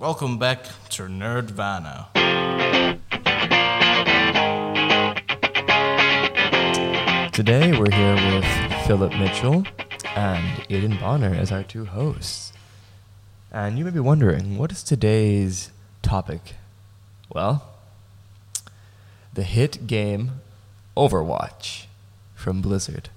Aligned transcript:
Welcome 0.00 0.38
back 0.38 0.64
to 0.92 1.02
Nerdvana. 1.02 2.06
Today 7.32 7.78
we're 7.78 7.90
here 7.90 8.14
with 8.14 8.46
Philip 8.86 9.12
Mitchell 9.12 9.66
and 10.16 10.62
Aiden 10.70 10.98
Bonner 10.98 11.34
as 11.34 11.52
our 11.52 11.62
two 11.62 11.84
hosts. 11.84 12.54
And 13.52 13.76
you 13.76 13.84
may 13.84 13.90
be 13.90 14.00
wondering, 14.00 14.56
what 14.56 14.72
is 14.72 14.82
today's 14.82 15.70
topic? 16.00 16.54
Well, 17.28 17.68
the 19.34 19.42
hit 19.42 19.86
game 19.86 20.40
Overwatch 20.96 21.84
from 22.34 22.62
Blizzard. 22.62 23.10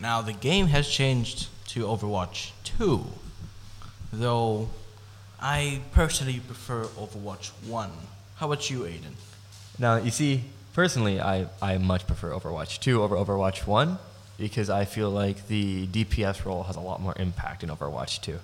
Now, 0.00 0.20
the 0.20 0.32
game 0.32 0.66
has 0.66 0.88
changed 0.88 1.46
to 1.68 1.84
Overwatch 1.84 2.50
2, 2.64 3.06
though 4.12 4.70
I 5.40 5.80
personally 5.92 6.40
prefer 6.40 6.84
Overwatch 6.84 7.50
1. 7.66 7.90
How 8.36 8.46
about 8.46 8.68
you, 8.70 8.80
Aiden? 8.80 9.14
Now, 9.78 9.96
you 9.96 10.10
see, 10.10 10.44
personally, 10.72 11.20
I, 11.20 11.46
I 11.62 11.78
much 11.78 12.06
prefer 12.06 12.30
Overwatch 12.30 12.80
2 12.80 13.02
over 13.02 13.14
Overwatch 13.14 13.66
1 13.66 13.98
because 14.36 14.68
I 14.68 14.84
feel 14.84 15.10
like 15.10 15.46
the 15.46 15.86
DPS 15.88 16.44
role 16.44 16.64
has 16.64 16.76
a 16.76 16.80
lot 16.80 17.00
more 17.00 17.14
impact 17.16 17.62
in 17.62 17.68
Overwatch 17.68 18.20
2. 18.22 18.38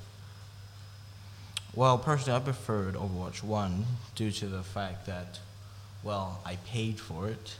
Well, 1.74 1.98
personally, 1.98 2.36
I 2.36 2.40
preferred 2.40 2.94
Overwatch 2.94 3.42
1 3.42 3.84
due 4.14 4.30
to 4.30 4.46
the 4.46 4.62
fact 4.62 5.06
that, 5.06 5.40
well, 6.04 6.40
I 6.46 6.56
paid 6.66 7.00
for 7.00 7.28
it. 7.28 7.56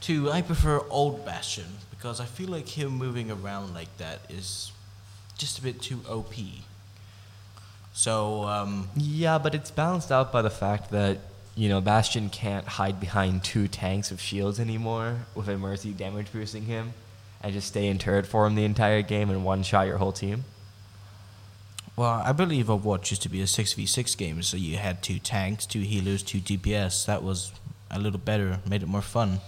Two, 0.00 0.30
I 0.30 0.40
prefer 0.40 0.82
Old 0.88 1.24
Bastion 1.26 1.78
because 1.90 2.20
I 2.20 2.24
feel 2.24 2.48
like 2.48 2.68
him 2.68 2.92
moving 2.92 3.30
around 3.30 3.74
like 3.74 3.94
that 3.98 4.20
is 4.30 4.72
just 5.36 5.58
a 5.58 5.62
bit 5.62 5.82
too 5.82 6.00
OP. 6.08 6.34
So, 7.94 8.42
um, 8.44 8.88
Yeah, 8.96 9.38
but 9.38 9.54
it's 9.54 9.70
balanced 9.70 10.10
out 10.10 10.32
by 10.32 10.42
the 10.42 10.50
fact 10.50 10.90
that, 10.90 11.18
you 11.54 11.68
know, 11.68 11.80
Bastion 11.80 12.28
can't 12.28 12.66
hide 12.66 12.98
behind 12.98 13.44
two 13.44 13.68
tanks 13.68 14.10
of 14.10 14.20
shields 14.20 14.58
anymore 14.58 15.20
with 15.34 15.48
a 15.48 15.56
Mercy 15.56 15.92
damage 15.92 16.32
boosting 16.32 16.64
him 16.64 16.92
and 17.40 17.52
just 17.52 17.68
stay 17.68 17.86
in 17.86 17.98
turret 17.98 18.26
form 18.26 18.56
the 18.56 18.64
entire 18.64 19.00
game 19.00 19.30
and 19.30 19.44
one 19.44 19.62
shot 19.62 19.86
your 19.86 19.98
whole 19.98 20.12
team. 20.12 20.44
well, 21.94 22.20
I 22.24 22.32
believe 22.32 22.66
Overwatch 22.66 23.10
used 23.10 23.22
to 23.22 23.28
be 23.28 23.40
a 23.40 23.44
6v6 23.44 24.16
game, 24.16 24.42
so 24.42 24.56
you 24.56 24.76
had 24.76 25.00
two 25.00 25.20
tanks, 25.20 25.64
two 25.64 25.80
healers, 25.82 26.24
two 26.24 26.40
DPS. 26.40 27.06
That 27.06 27.22
was 27.22 27.52
a 27.92 28.00
little 28.00 28.18
better, 28.18 28.58
made 28.68 28.82
it 28.82 28.88
more 28.88 29.02
fun. 29.02 29.38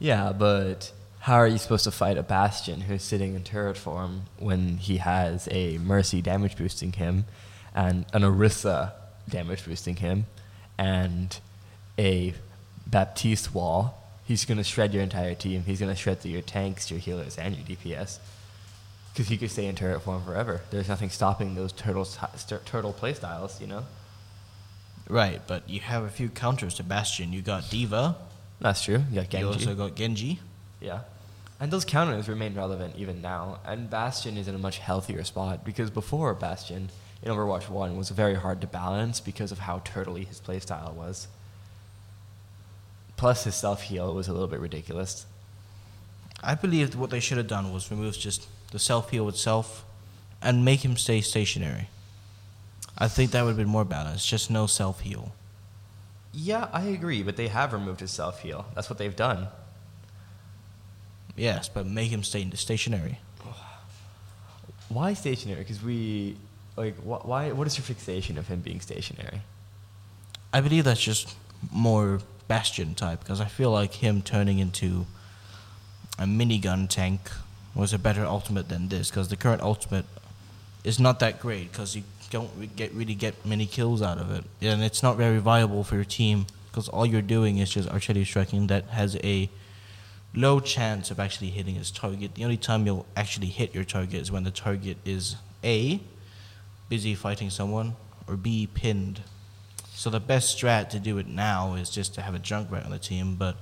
Yeah, 0.00 0.32
but 0.32 0.90
how 1.20 1.34
are 1.34 1.46
you 1.46 1.58
supposed 1.58 1.84
to 1.84 1.92
fight 1.92 2.18
a 2.18 2.24
Bastion 2.24 2.80
who's 2.82 3.04
sitting 3.04 3.36
in 3.36 3.44
turret 3.44 3.76
form 3.76 4.22
when 4.40 4.78
he 4.78 4.96
has 4.96 5.46
a 5.52 5.78
Mercy 5.78 6.20
damage 6.20 6.56
boosting 6.56 6.92
him 6.92 7.26
and 7.76 8.06
an 8.12 8.22
Orisa 8.22 8.92
damage 9.28 9.64
boosting 9.64 9.96
him 9.96 10.26
and 10.78 11.38
a 11.98 12.34
Baptiste 12.86 13.54
wall? 13.54 14.02
He's 14.24 14.44
going 14.44 14.58
to 14.58 14.64
shred 14.64 14.92
your 14.92 15.04
entire 15.04 15.34
team. 15.34 15.62
He's 15.64 15.78
going 15.78 15.92
to 15.92 15.96
shred 15.96 16.20
through 16.20 16.32
your 16.32 16.42
tanks, 16.42 16.90
your 16.90 16.98
healers, 16.98 17.38
and 17.38 17.54
your 17.54 17.64
DPS. 17.64 18.18
Because 19.12 19.28
he 19.28 19.36
could 19.36 19.50
stay 19.50 19.66
in 19.66 19.76
turret 19.76 20.02
form 20.02 20.24
forever. 20.24 20.62
There's 20.70 20.88
nothing 20.88 21.10
stopping 21.10 21.54
those 21.54 21.72
turtle, 21.72 22.04
st- 22.04 22.66
turtle 22.66 22.92
playstyles, 22.92 23.60
you 23.60 23.66
know? 23.68 23.84
Right, 25.08 25.40
but 25.46 25.68
you 25.70 25.80
have 25.80 26.02
a 26.02 26.08
few 26.08 26.28
counters 26.28 26.74
to 26.74 26.82
Bastion. 26.82 27.32
You 27.32 27.40
got 27.40 27.70
D.Va, 27.70 28.16
That's 28.60 28.82
true. 28.82 29.04
You 29.10 29.22
got 29.22 29.40
you 29.40 29.46
also 29.46 29.74
got 29.74 29.94
Genji. 29.94 30.40
Yeah. 30.80 31.00
And 31.60 31.70
those 31.70 31.84
counters 31.84 32.28
remain 32.28 32.54
relevant 32.54 32.96
even 32.96 33.22
now. 33.22 33.60
And 33.64 33.88
Bastion 33.88 34.36
is 34.36 34.48
in 34.48 34.54
a 34.54 34.58
much 34.58 34.78
healthier 34.78 35.24
spot 35.24 35.64
because 35.64 35.90
before 35.90 36.34
Bastion 36.34 36.90
in 37.22 37.32
Overwatch 37.32 37.68
1 37.68 37.96
was 37.96 38.10
very 38.10 38.34
hard 38.34 38.60
to 38.60 38.66
balance 38.66 39.20
because 39.20 39.52
of 39.52 39.60
how 39.60 39.80
turtley 39.80 40.26
his 40.26 40.40
playstyle 40.40 40.92
was. 40.92 41.28
Plus, 43.16 43.44
his 43.44 43.54
self 43.54 43.82
heal 43.82 44.14
was 44.14 44.28
a 44.28 44.32
little 44.32 44.48
bit 44.48 44.60
ridiculous. 44.60 45.26
I 46.42 46.54
believe 46.54 46.94
what 46.94 47.10
they 47.10 47.20
should 47.20 47.38
have 47.38 47.46
done 47.46 47.72
was 47.72 47.90
remove 47.90 48.18
just 48.18 48.46
the 48.70 48.78
self 48.78 49.10
heal 49.10 49.28
itself 49.28 49.84
and 50.42 50.64
make 50.64 50.84
him 50.84 50.96
stay 50.96 51.20
stationary. 51.20 51.88
I 52.98 53.08
think 53.08 53.30
that 53.30 53.42
would 53.42 53.50
have 53.50 53.56
been 53.56 53.68
more 53.68 53.84
balanced. 53.84 54.28
Just 54.28 54.50
no 54.50 54.66
self 54.66 55.00
heal. 55.00 55.32
Yeah, 56.32 56.68
I 56.72 56.82
agree, 56.84 57.22
but 57.22 57.36
they 57.36 57.48
have 57.48 57.72
removed 57.72 58.00
his 58.00 58.10
self 58.10 58.42
heal. 58.42 58.66
That's 58.74 58.90
what 58.90 58.98
they've 58.98 59.16
done. 59.16 59.48
Yes, 61.36 61.68
but 61.68 61.86
make 61.86 62.10
him 62.10 62.22
stay 62.22 62.48
stationary. 62.54 63.18
Why 64.88 65.14
stationary? 65.14 65.60
Because 65.62 65.82
we. 65.82 66.36
Like, 66.76 66.96
wh- 66.98 67.26
why? 67.26 67.52
What 67.52 67.66
is 67.66 67.76
your 67.78 67.84
fixation 67.84 68.38
of 68.38 68.48
him 68.48 68.60
being 68.60 68.80
stationary? 68.80 69.40
I 70.52 70.60
believe 70.60 70.84
that's 70.84 71.02
just 71.02 71.34
more 71.72 72.20
Bastion 72.48 72.94
type 72.94 73.20
because 73.20 73.40
I 73.40 73.46
feel 73.46 73.70
like 73.72 73.94
him 73.94 74.22
turning 74.22 74.58
into 74.60 75.06
a 76.18 76.24
minigun 76.24 76.88
tank 76.88 77.30
was 77.74 77.92
a 77.92 77.98
better 77.98 78.24
ultimate 78.24 78.68
than 78.68 78.88
this 78.88 79.10
because 79.10 79.28
the 79.28 79.36
current 79.36 79.62
ultimate 79.62 80.06
is 80.84 81.00
not 81.00 81.18
that 81.20 81.40
great 81.40 81.72
because 81.72 81.96
you 81.96 82.04
don't 82.30 82.50
re- 82.56 82.70
get 82.76 82.92
really 82.94 83.14
get 83.14 83.44
many 83.44 83.66
kills 83.66 84.00
out 84.00 84.18
of 84.18 84.30
it 84.30 84.44
and 84.62 84.82
it's 84.82 85.02
not 85.02 85.16
very 85.16 85.38
viable 85.38 85.82
for 85.82 85.96
your 85.96 86.04
team 86.04 86.46
because 86.70 86.88
all 86.88 87.04
you're 87.04 87.20
doing 87.20 87.58
is 87.58 87.70
just 87.70 87.88
artillery 87.88 88.24
striking 88.24 88.68
that 88.68 88.84
has 88.90 89.16
a 89.24 89.50
low 90.34 90.60
chance 90.60 91.10
of 91.10 91.18
actually 91.18 91.48
hitting 91.50 91.76
its 91.76 91.90
target. 91.90 92.34
The 92.34 92.44
only 92.44 92.58
time 92.58 92.86
you'll 92.86 93.06
actually 93.16 93.46
hit 93.46 93.74
your 93.74 93.84
target 93.84 94.20
is 94.20 94.30
when 94.30 94.44
the 94.44 94.50
target 94.50 94.98
is 95.04 95.36
A, 95.64 96.00
busy 96.88 97.14
fighting 97.14 97.50
someone, 97.50 97.94
or 98.26 98.36
B, 98.36 98.68
pinned. 98.72 99.22
So 99.94 100.10
the 100.10 100.20
best 100.20 100.56
strat 100.56 100.90
to 100.90 100.98
do 100.98 101.18
it 101.18 101.26
now 101.26 101.74
is 101.74 101.90
just 101.90 102.14
to 102.14 102.20
have 102.20 102.34
a 102.34 102.38
Junkrat 102.38 102.84
on 102.84 102.90
the 102.90 102.98
team, 102.98 103.36
but 103.36 103.56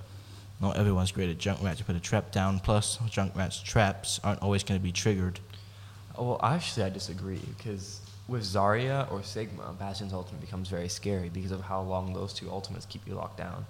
not 0.61 0.77
everyone's 0.77 1.13
great 1.13 1.31
at 1.31 1.39
Junkrat 1.39 1.77
to 1.77 1.85
put 1.85 1.97
a 1.97 2.01
trap 2.01 2.33
down. 2.33 2.61
Plus, 2.61 2.99
Junkrat's 3.09 3.63
traps 3.63 4.21
aren't 4.25 4.43
always 4.43 4.65
going 4.65 4.79
to 4.79 4.83
be 4.83 4.93
triggered. 4.93 5.41
Well, 6.19 6.41
actually, 6.43 6.85
I 6.85 6.91
disagree 6.91 7.41
because 7.57 8.01
with 8.29 8.43
Zarya 8.43 9.11
or 9.13 9.23
Sigma, 9.23 9.75
Bastion's 9.79 10.13
ultimate 10.13 10.41
becomes 10.41 10.69
very 10.69 10.89
scary 10.89 11.29
because 11.29 11.51
of 11.51 11.63
how 11.63 11.83
long 11.83 12.15
those 12.15 12.33
two 12.33 12.51
ultimates 12.51 12.87
keep 12.87 13.07
you 13.07 13.15
locked 13.15 13.39
down. 13.39 13.67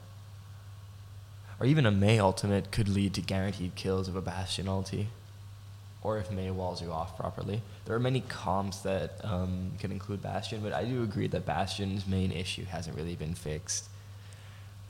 Or 1.60 1.66
even 1.66 1.86
a 1.86 1.90
Mei 1.90 2.18
ultimate 2.18 2.70
could 2.70 2.88
lead 2.88 3.14
to 3.14 3.20
guaranteed 3.20 3.74
kills 3.74 4.08
of 4.08 4.16
a 4.16 4.20
Bastion 4.20 4.66
ulti. 4.66 5.06
Or 6.04 6.18
if 6.18 6.30
Mei 6.30 6.50
walls 6.50 6.80
you 6.80 6.92
off 6.92 7.16
properly. 7.16 7.62
There 7.86 7.96
are 7.96 8.00
many 8.00 8.20
comps 8.20 8.78
that 8.80 9.24
um, 9.24 9.72
can 9.80 9.90
include 9.90 10.22
Bastion, 10.22 10.60
but 10.62 10.72
I 10.72 10.84
do 10.84 11.02
agree 11.02 11.26
that 11.28 11.44
Bastion's 11.46 12.06
main 12.06 12.30
issue 12.30 12.64
hasn't 12.66 12.96
really 12.96 13.16
been 13.16 13.34
fixed. 13.34 13.88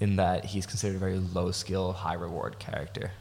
In 0.01 0.17
that 0.17 0.45
he's 0.45 0.67
considered 0.67 0.97
a 0.97 0.99
very 0.99 1.19
low 1.19 1.53
skill, 1.53 1.93
high 1.93 2.15
reward 2.15 2.59
character. 2.59 3.13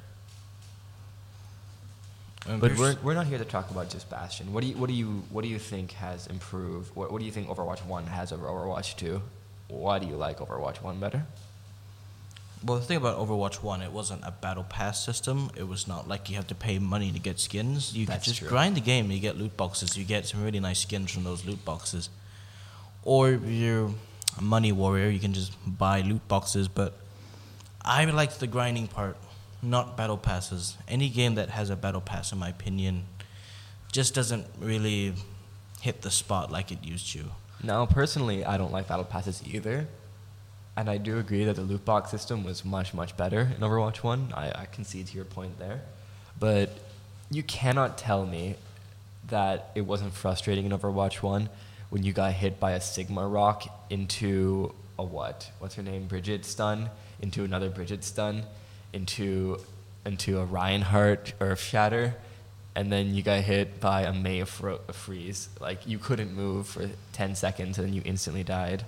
But 2.46 2.76
we're, 2.78 2.96
we're 3.04 3.14
not 3.14 3.28
here 3.28 3.38
to 3.38 3.46
talk 3.46 3.72
about 3.72 3.90
just 3.90 4.10
Bastion. 4.10 4.52
What 4.52 4.64
do 4.64 4.68
you 4.68 4.76
what 4.76 4.90
do 4.90 4.94
you 4.94 5.24
what 5.30 5.44
do 5.44 5.48
you 5.48 5.60
think 5.60 5.92
has 5.94 6.28
improved? 6.28 6.94
What, 6.96 7.12
what 7.12 7.20
do 7.20 7.26
you 7.26 7.32
think 7.32 7.48
Overwatch 7.48 7.86
One 7.86 8.06
has 8.08 8.34
over 8.34 8.46
Overwatch 8.48 8.98
Two? 8.98 9.22
Why 9.70 10.00
do 10.00 10.08
you 10.08 10.16
like 10.16 10.40
Overwatch 10.40 10.82
One 10.82 11.00
better? 11.00 11.26
Well, 12.66 12.80
the 12.80 12.86
thing 12.86 12.96
about 12.98 13.18
Overwatch 13.18 13.62
1, 13.62 13.82
it 13.82 13.92
wasn't 13.92 14.22
a 14.24 14.32
battle 14.32 14.64
pass 14.64 15.04
system. 15.04 15.50
It 15.58 15.68
was 15.68 15.86
not 15.86 16.08
like 16.08 16.30
you 16.30 16.38
have 16.38 16.48
to 16.48 16.56
pay 16.56 16.80
money 16.80 17.12
to 17.12 17.20
get 17.20 17.40
skins. 17.40 17.94
You 17.94 18.06
That's 18.06 18.20
could 18.24 18.30
just 18.30 18.40
true. 18.40 18.48
grind 18.48 18.78
the 18.78 18.82
game 18.82 19.12
you 19.12 19.20
get 19.20 19.38
loot 19.38 19.58
boxes. 19.58 19.98
You 19.98 20.06
get 20.06 20.26
some 20.26 20.44
really 20.44 20.62
nice 20.62 20.80
skins 20.80 21.12
from 21.12 21.26
those 21.26 21.46
loot 21.46 21.64
boxes. 21.66 22.10
Or 23.04 23.32
if 23.32 23.44
you're 23.46 23.92
a 24.38 24.42
money 24.42 24.72
warrior, 24.72 25.10
you 25.10 25.20
can 25.20 25.34
just 25.34 25.52
buy 25.68 26.02
loot 26.02 26.26
boxes. 26.30 26.70
But 26.70 26.94
I 27.82 28.06
liked 28.06 28.40
the 28.40 28.48
grinding 28.48 28.88
part, 28.88 29.18
not 29.62 29.98
battle 29.98 30.18
passes. 30.18 30.78
Any 30.88 31.10
game 31.10 31.36
that 31.36 31.50
has 31.50 31.70
a 31.70 31.76
battle 31.76 32.00
pass, 32.02 32.32
in 32.32 32.38
my 32.38 32.48
opinion, 32.50 33.04
just 33.92 34.16
doesn't 34.16 34.48
really 34.58 35.14
hit 35.82 36.02
the 36.02 36.12
spot 36.12 36.50
like 36.50 36.72
it 36.72 36.82
used 36.82 37.12
to. 37.12 37.26
Now, 37.62 37.86
personally, 37.86 38.46
I 38.46 38.56
don't 38.56 38.72
like 38.72 38.88
battle 38.88 39.04
passes 39.06 39.44
either, 39.46 39.88
and 40.76 40.90
I 40.90 40.98
do 40.98 41.20
agree 41.20 41.44
that 41.46 41.56
the 41.56 41.62
loot 41.62 41.86
box 41.86 42.12
system 42.12 42.44
was 42.44 42.66
much 42.66 42.94
much 42.94 43.16
better 43.16 43.42
in 43.42 43.62
Overwatch 43.62 43.98
One. 43.98 44.34
I, 44.36 44.50
I 44.50 44.68
concede 44.72 45.08
to 45.08 45.16
your 45.16 45.26
point 45.26 45.60
there, 45.60 45.82
but 46.40 46.70
you 47.30 47.44
cannot 47.44 47.98
tell 47.98 48.26
me 48.26 48.56
that 49.30 49.72
it 49.76 49.82
wasn't 49.82 50.14
frustrating 50.14 50.66
in 50.66 50.72
Overwatch 50.72 51.22
One 51.22 51.50
when 51.90 52.04
you 52.04 52.12
got 52.12 52.34
hit 52.34 52.60
by 52.60 52.72
a 52.72 52.82
Sigma 52.82 53.28
rock 53.28 53.86
into 53.90 54.74
a 54.98 55.04
what? 55.04 55.52
What's 55.60 55.76
her 55.76 55.84
name? 55.84 56.08
Brigitte 56.08 56.46
stun 56.46 56.90
into 57.22 57.44
another 57.44 57.70
Brigitte 57.70 58.04
stun 58.04 58.44
into 58.92 59.60
into 60.06 60.40
a 60.40 60.46
Reinhardt 60.46 61.34
Earth 61.40 61.62
Shatter, 61.62 62.16
and 62.76 62.92
then 62.92 63.14
you 63.14 63.22
got 63.22 63.42
hit 63.42 63.80
by 63.80 64.02
a 64.02 64.14
Mei 64.14 64.44
fro- 64.44 64.80
freeze. 64.92 65.50
Like 65.62 65.88
you 65.88 66.00
couldn't 66.00 66.34
move 66.34 66.68
for 66.68 66.90
ten 67.12 67.36
seconds, 67.36 67.78
and 67.78 67.88
then 67.88 67.94
you 67.94 68.02
instantly 68.06 68.44
died. 68.44 68.86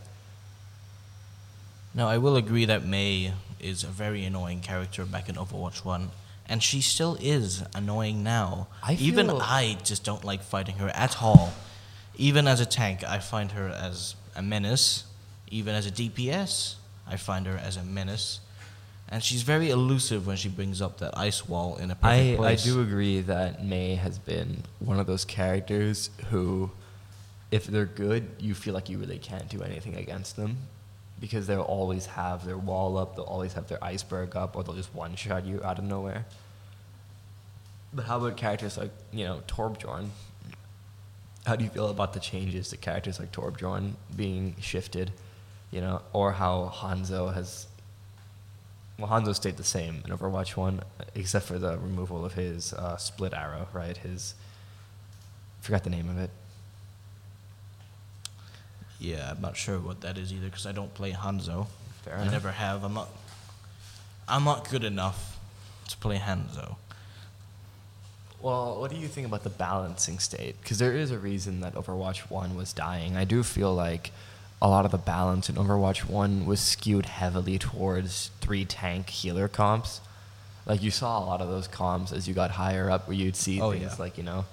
Now, 1.95 2.09
I 2.09 2.17
will 2.17 2.35
agree 2.35 2.65
that 2.65 2.85
Mei 2.85 3.31
is 3.61 3.85
a 3.85 3.87
very 3.87 4.25
annoying 4.25 4.59
character 4.59 5.05
back 5.05 5.29
in 5.29 5.35
Overwatch 5.35 5.85
1, 5.85 6.09
and 6.49 6.61
she 6.61 6.81
still 6.81 7.17
is 7.21 7.63
annoying 7.73 8.21
now. 8.21 8.67
I 8.83 8.95
Even 8.95 9.29
I 9.29 9.77
just 9.81 10.03
don't 10.03 10.25
like 10.25 10.43
fighting 10.43 10.75
her 10.75 10.89
at 10.89 11.23
all. 11.23 11.53
even 12.17 12.47
as 12.47 12.59
a 12.59 12.65
tank, 12.65 13.05
I 13.05 13.19
find 13.19 13.53
her 13.53 13.69
as 13.69 14.15
a 14.35 14.41
menace. 14.41 15.05
Even 15.49 15.73
as 15.73 15.87
a 15.87 15.91
DPS, 15.91 16.75
I 17.07 17.15
find 17.15 17.47
her 17.47 17.57
as 17.57 17.77
a 17.77 17.83
menace. 17.83 18.41
And 19.07 19.23
she's 19.23 19.43
very 19.43 19.69
elusive 19.69 20.27
when 20.27 20.35
she 20.35 20.49
brings 20.49 20.81
up 20.81 20.97
that 20.97 21.17
ice 21.17 21.47
wall 21.47 21.77
in 21.77 21.91
a 21.91 21.95
perfect 21.95 22.41
I, 22.41 22.43
I 22.51 22.55
do 22.55 22.81
agree 22.81 23.21
that 23.21 23.63
Mei 23.63 23.95
has 23.95 24.19
been 24.19 24.63
one 24.79 24.99
of 24.99 25.07
those 25.07 25.23
characters 25.23 26.09
who, 26.29 26.71
if 27.51 27.67
they're 27.67 27.85
good, 27.85 28.27
you 28.39 28.53
feel 28.53 28.73
like 28.73 28.89
you 28.89 28.97
really 28.97 29.19
can't 29.19 29.47
do 29.47 29.61
anything 29.61 29.95
against 29.95 30.35
them. 30.35 30.57
Because 31.19 31.47
they'll 31.47 31.61
always 31.61 32.07
have 32.07 32.45
their 32.45 32.57
wall 32.57 32.97
up, 32.97 33.15
they'll 33.15 33.25
always 33.25 33.53
have 33.53 33.67
their 33.67 33.83
iceberg 33.83 34.35
up, 34.35 34.55
or 34.55 34.63
they'll 34.63 34.75
just 34.75 34.93
one 34.93 35.15
shot 35.15 35.45
you 35.45 35.61
out 35.63 35.79
of 35.79 35.85
nowhere. 35.85 36.25
But 37.93 38.05
how 38.05 38.17
about 38.17 38.35
characters 38.35 38.77
like, 38.77 38.91
you 39.13 39.23
know, 39.23 39.41
Torbjorn? 39.47 40.09
How 41.45 41.55
do 41.55 41.63
you 41.63 41.69
feel 41.69 41.89
about 41.89 42.13
the 42.13 42.19
changes 42.19 42.69
to 42.69 42.77
characters 42.77 43.19
like 43.19 43.31
Torbjorn 43.31 43.93
being 44.15 44.55
shifted? 44.59 45.11
You 45.71 45.81
know, 45.81 46.01
or 46.11 46.33
how 46.33 46.71
Hanzo 46.75 47.33
has 47.33 47.67
well, 48.97 49.09
Hanzo 49.09 49.35
stayed 49.35 49.57
the 49.57 49.63
same 49.63 50.03
in 50.05 50.11
Overwatch 50.11 50.55
1, 50.55 50.81
except 51.15 51.45
for 51.45 51.59
the 51.59 51.77
removal 51.77 52.23
of 52.23 52.33
his 52.33 52.73
uh, 52.73 52.95
split 52.97 53.33
arrow, 53.33 53.67
right? 53.73 53.97
His. 53.97 54.35
forgot 55.61 55.83
the 55.83 55.89
name 55.89 56.09
of 56.09 56.17
it. 56.17 56.29
Yeah, 59.05 59.31
I'm 59.31 59.41
not 59.41 59.55
sure 59.57 59.79
what 59.79 60.01
that 60.01 60.17
is 60.17 60.31
either 60.33 60.45
because 60.47 60.65
I 60.65 60.71
don't 60.71 60.93
play 60.93 61.11
Hanzo. 61.11 61.67
Fair 62.03 62.15
I 62.17 62.21
enough. 62.21 62.31
never 62.31 62.51
have. 62.51 62.83
I'm 62.83 62.93
not. 62.93 63.09
I'm 64.27 64.43
not 64.43 64.69
good 64.69 64.83
enough 64.83 65.37
to 65.89 65.97
play 65.97 66.17
Hanzo. 66.17 66.75
Well, 68.41 68.79
what 68.79 68.91
do 68.91 68.97
you 68.97 69.07
think 69.07 69.27
about 69.27 69.43
the 69.43 69.49
balancing 69.49 70.19
state? 70.19 70.55
Because 70.61 70.77
there 70.79 70.93
is 70.93 71.11
a 71.11 71.17
reason 71.17 71.61
that 71.61 71.73
Overwatch 71.73 72.29
1 72.29 72.55
was 72.55 72.73
dying. 72.73 73.15
I 73.15 73.23
do 73.23 73.41
feel 73.43 73.73
like 73.73 74.11
a 74.61 74.67
lot 74.69 74.85
of 74.85 74.91
the 74.91 74.97
balance 74.97 75.49
in 75.49 75.55
Overwatch 75.55 76.05
1 76.07 76.45
was 76.45 76.59
skewed 76.59 77.05
heavily 77.07 77.57
towards 77.57 78.29
three 78.41 78.65
tank 78.65 79.09
healer 79.09 79.47
comps. 79.47 80.01
Like, 80.65 80.81
you 80.83 80.91
saw 80.91 81.19
a 81.19 81.25
lot 81.25 81.41
of 81.41 81.49
those 81.49 81.67
comps 81.67 82.11
as 82.11 82.27
you 82.27 82.33
got 82.33 82.51
higher 82.51 82.89
up 82.89 83.07
where 83.07 83.17
you'd 83.17 83.35
see 83.35 83.61
Oh, 83.61 83.71
things 83.71 83.83
yeah. 83.83 83.95
like, 83.99 84.17
you 84.17 84.23
know, 84.23 84.45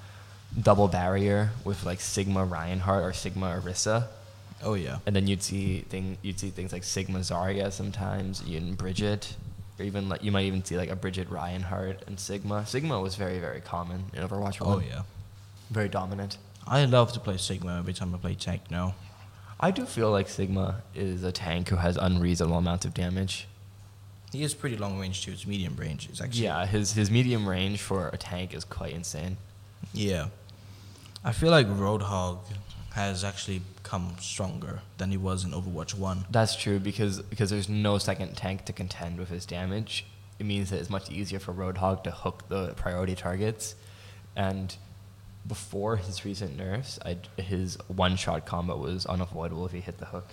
double 0.61 0.89
barrier 0.89 1.51
with 1.65 1.85
like 1.85 2.01
Sigma 2.01 2.45
Reinhardt 2.45 3.03
or 3.05 3.13
Sigma 3.13 3.59
Orisa. 3.61 4.07
Oh 4.63 4.75
yeah. 4.75 4.99
And 5.07 5.15
then 5.15 5.27
you'd 5.27 5.43
see 5.43 5.81
thing 5.89 6.19
you'd 6.23 6.39
see 6.39 6.51
things 6.51 6.73
like 6.73 6.85
Sigma 6.85 7.21
Zarya 7.21 7.73
sometimes, 7.73 8.43
even 8.47 8.75
Brigitte, 8.75 9.35
or 9.79 9.85
even 9.85 10.09
like 10.09 10.23
you 10.23 10.33
might 10.33 10.45
even 10.45 10.65
see 10.65 10.77
like 10.77 10.91
a 10.91 10.97
Brigitte 10.97 11.31
Reinhardt 11.31 12.03
and 12.07 12.19
Sigma. 12.19 12.67
Sigma 12.67 13.01
was 13.01 13.17
very 13.17 13.39
very 13.39 13.61
common 13.61 14.05
in 14.13 14.23
Overwatch 14.23 14.59
oh, 14.61 14.67
One. 14.67 14.77
Oh 14.79 14.87
yeah. 14.87 15.03
very 15.71 15.89
dominant. 15.89 16.39
I 16.67 16.85
love 16.85 17.13
to 17.13 17.21
play 17.21 17.37
Sigma 17.37 17.79
every 17.79 17.93
time 17.93 18.15
I 18.15 18.19
play 18.19 18.35
tank 18.35 18.71
now. 18.71 18.95
I 19.59 19.71
do 19.71 19.85
feel 19.85 20.11
like 20.11 20.29
Sigma 20.29 20.83
is 20.95 21.23
a 21.23 21.33
tank 21.33 21.69
who 21.69 21.77
has 21.77 21.97
unreasonable 21.97 22.59
amounts 22.59 22.85
of 22.85 22.95
damage. 22.95 23.47
He 24.33 24.43
is 24.43 24.55
pretty 24.55 24.77
long 24.77 24.99
range 24.99 25.25
too. 25.25 25.33
It's 25.33 25.47
medium 25.47 25.77
range. 25.77 26.09
It's 26.09 26.21
actually 26.21 26.45
Yeah, 26.45 26.67
his 26.67 26.93
his 26.93 27.11
medium 27.11 27.49
range 27.49 27.81
for 27.81 28.09
a 28.09 28.17
tank 28.17 28.55
is 28.55 28.65
quite 28.65 28.93
insane. 28.93 29.37
Yeah. 29.93 30.29
I 31.25 31.33
feel 31.33 31.51
like 31.51 31.69
Roadhog 31.69 32.39
has 32.93 33.25
actually 33.25 33.63
come 33.83 34.15
stronger 34.21 34.81
than 34.99 35.11
he 35.11 35.17
was 35.17 35.45
in 35.45 35.53
Overwatch 35.53 35.95
1. 35.95 36.27
That's 36.31 36.57
true 36.57 36.79
because 36.79 37.23
because 37.23 37.51
there's 37.51 37.69
no 37.69 37.99
second 37.99 38.37
tank 38.37 38.65
to 38.67 38.73
contend 38.73 39.19
with 39.19 39.29
his 39.29 39.47
damage. 39.47 40.07
It 40.39 40.47
means 40.47 40.71
that 40.71 40.81
it's 40.81 40.91
much 40.91 41.11
easier 41.11 41.39
for 41.39 41.53
Roadhog 41.53 42.05
to 42.05 42.11
hook 42.11 42.45
the 42.49 42.75
priority 42.75 43.15
targets, 43.15 43.75
and 44.35 44.75
before 45.47 45.97
his 45.97 46.25
recent 46.25 46.57
nerfs, 46.57 46.99
I, 47.05 47.19
his 47.41 47.77
one-shot 47.89 48.47
combo 48.47 48.77
was 48.77 49.07
unavoidable 49.07 49.67
if 49.67 49.73
he 49.73 49.81
hit 49.81 49.99
the 49.99 50.07
hook. 50.07 50.29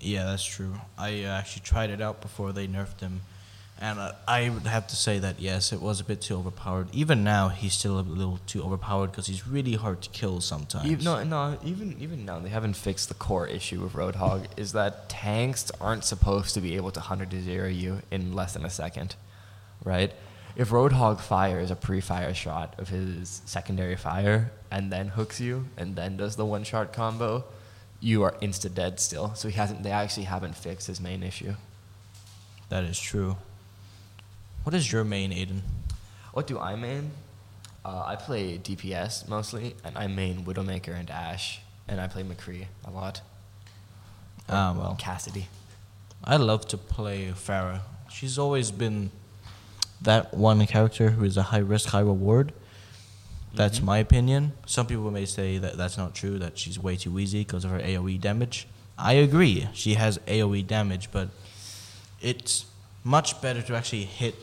Yeah, 0.00 0.24
that's 0.24 0.44
true. 0.44 0.74
I 0.98 1.24
uh, 1.24 1.28
actually 1.28 1.62
tried 1.62 1.90
it 1.90 2.00
out 2.00 2.20
before 2.20 2.52
they 2.52 2.66
nerfed 2.66 3.00
him. 3.00 3.22
And 3.78 3.98
uh, 3.98 4.12
I 4.26 4.48
would 4.48 4.66
have 4.66 4.86
to 4.86 4.96
say 4.96 5.18
that, 5.18 5.38
yes, 5.38 5.70
it 5.70 5.82
was 5.82 6.00
a 6.00 6.04
bit 6.04 6.22
too 6.22 6.36
overpowered. 6.36 6.88
Even 6.94 7.22
now, 7.22 7.50
he's 7.50 7.74
still 7.74 7.98
a 7.98 8.00
little 8.00 8.40
too 8.46 8.62
overpowered 8.62 9.08
because 9.08 9.26
he's 9.26 9.46
really 9.46 9.74
hard 9.74 10.00
to 10.00 10.10
kill 10.10 10.40
sometimes. 10.40 10.90
Even, 10.90 11.04
no, 11.04 11.22
no, 11.24 11.58
even 11.62 11.94
even 12.00 12.24
now 12.24 12.38
they 12.38 12.48
haven't 12.48 12.74
fixed 12.74 13.08
the 13.08 13.14
core 13.14 13.46
issue 13.46 13.82
with 13.82 13.92
Roadhog 13.92 14.46
is 14.56 14.72
that 14.72 15.10
tanks 15.10 15.70
aren't 15.78 16.04
supposed 16.04 16.54
to 16.54 16.62
be 16.62 16.76
able 16.76 16.90
to 16.92 17.00
hundred 17.00 17.30
to 17.32 17.42
zero 17.42 17.68
you 17.68 18.00
in 18.10 18.32
less 18.34 18.54
than 18.54 18.64
a 18.64 18.70
second, 18.70 19.14
right? 19.84 20.12
If 20.56 20.70
Roadhog 20.70 21.20
fires 21.20 21.70
a 21.70 21.76
pre-fire 21.76 22.32
shot 22.32 22.74
of 22.78 22.88
his 22.88 23.42
secondary 23.44 23.96
fire 23.96 24.52
and 24.70 24.90
then 24.90 25.08
hooks 25.08 25.38
you 25.38 25.66
and 25.76 25.96
then 25.96 26.16
does 26.16 26.36
the 26.36 26.46
one-shot 26.46 26.94
combo, 26.94 27.44
you 28.00 28.22
are 28.22 28.32
insta 28.40 28.72
dead 28.72 29.00
still. 29.00 29.34
So 29.34 29.48
he 29.48 29.54
hasn't. 29.54 29.82
They 29.82 29.90
actually 29.90 30.24
haven't 30.24 30.56
fixed 30.56 30.86
his 30.86 30.98
main 30.98 31.22
issue. 31.22 31.56
That 32.70 32.84
is 32.84 32.98
true. 32.98 33.36
What 34.66 34.74
is 34.74 34.90
your 34.90 35.04
main, 35.04 35.30
Aiden? 35.30 35.60
What 36.32 36.48
do 36.48 36.58
I 36.58 36.74
main? 36.74 37.12
Uh, 37.84 38.02
I 38.04 38.16
play 38.16 38.58
DPS 38.58 39.28
mostly, 39.28 39.76
and 39.84 39.96
I 39.96 40.08
main 40.08 40.44
Widowmaker 40.44 40.88
and 40.88 41.08
Ashe, 41.08 41.60
and 41.86 42.00
I 42.00 42.08
play 42.08 42.24
McCree 42.24 42.64
a 42.84 42.90
lot. 42.90 43.20
Ah, 44.48 44.74
well. 44.76 44.96
Cassidy. 44.98 45.46
I 46.24 46.34
love 46.36 46.66
to 46.66 46.76
play 46.76 47.32
Pharah. 47.32 47.82
She's 48.10 48.40
always 48.40 48.72
been 48.72 49.12
that 50.02 50.34
one 50.34 50.66
character 50.66 51.10
who 51.10 51.24
is 51.24 51.36
a 51.36 51.44
high 51.44 51.58
risk, 51.58 51.90
high 51.90 52.00
reward. 52.00 52.52
That's 53.54 53.78
Mhm. 53.78 53.84
my 53.84 53.98
opinion. 53.98 54.52
Some 54.66 54.88
people 54.88 55.12
may 55.12 55.26
say 55.26 55.58
that 55.58 55.76
that's 55.76 55.96
not 55.96 56.12
true, 56.12 56.40
that 56.40 56.58
she's 56.58 56.76
way 56.76 56.96
too 56.96 57.16
easy 57.20 57.42
because 57.44 57.64
of 57.64 57.70
her 57.70 57.78
AoE 57.78 58.18
damage. 58.18 58.66
I 58.98 59.12
agree, 59.12 59.68
she 59.74 59.94
has 59.94 60.18
AoE 60.26 60.62
damage, 60.62 61.10
but 61.12 61.28
it's 62.20 62.64
much 63.04 63.40
better 63.40 63.62
to 63.62 63.76
actually 63.76 64.06
hit 64.06 64.34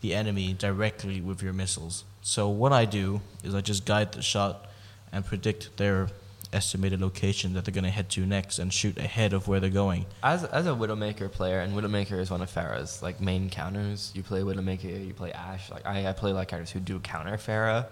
the 0.00 0.14
enemy 0.14 0.54
directly 0.54 1.20
with 1.20 1.42
your 1.42 1.52
missiles. 1.52 2.04
So, 2.22 2.48
what 2.48 2.72
I 2.72 2.84
do 2.84 3.20
is 3.42 3.54
I 3.54 3.60
just 3.60 3.84
guide 3.84 4.12
the 4.12 4.22
shot 4.22 4.66
and 5.12 5.24
predict 5.24 5.76
their 5.76 6.08
estimated 6.52 7.00
location 7.00 7.54
that 7.54 7.64
they're 7.64 7.74
going 7.74 7.84
to 7.84 7.90
head 7.90 8.08
to 8.10 8.26
next 8.26 8.58
and 8.58 8.72
shoot 8.72 8.98
ahead 8.98 9.32
of 9.32 9.46
where 9.46 9.60
they're 9.60 9.70
going. 9.70 10.06
As 10.22 10.44
as 10.44 10.66
a 10.66 10.70
Widowmaker 10.70 11.30
player, 11.30 11.60
and 11.60 11.74
Widowmaker 11.74 12.18
is 12.18 12.30
one 12.30 12.42
of 12.42 12.52
Pharah's 12.52 13.02
like 13.02 13.20
main 13.20 13.50
counters. 13.50 14.12
You 14.14 14.22
play 14.22 14.40
Widowmaker, 14.40 15.06
you 15.06 15.14
play 15.14 15.32
Ashe. 15.32 15.70
Like 15.70 15.86
I, 15.86 16.08
I 16.08 16.12
play 16.12 16.32
like 16.32 16.48
characters 16.48 16.72
who 16.72 16.80
do 16.80 16.98
counter 17.00 17.36
Pharah. 17.36 17.86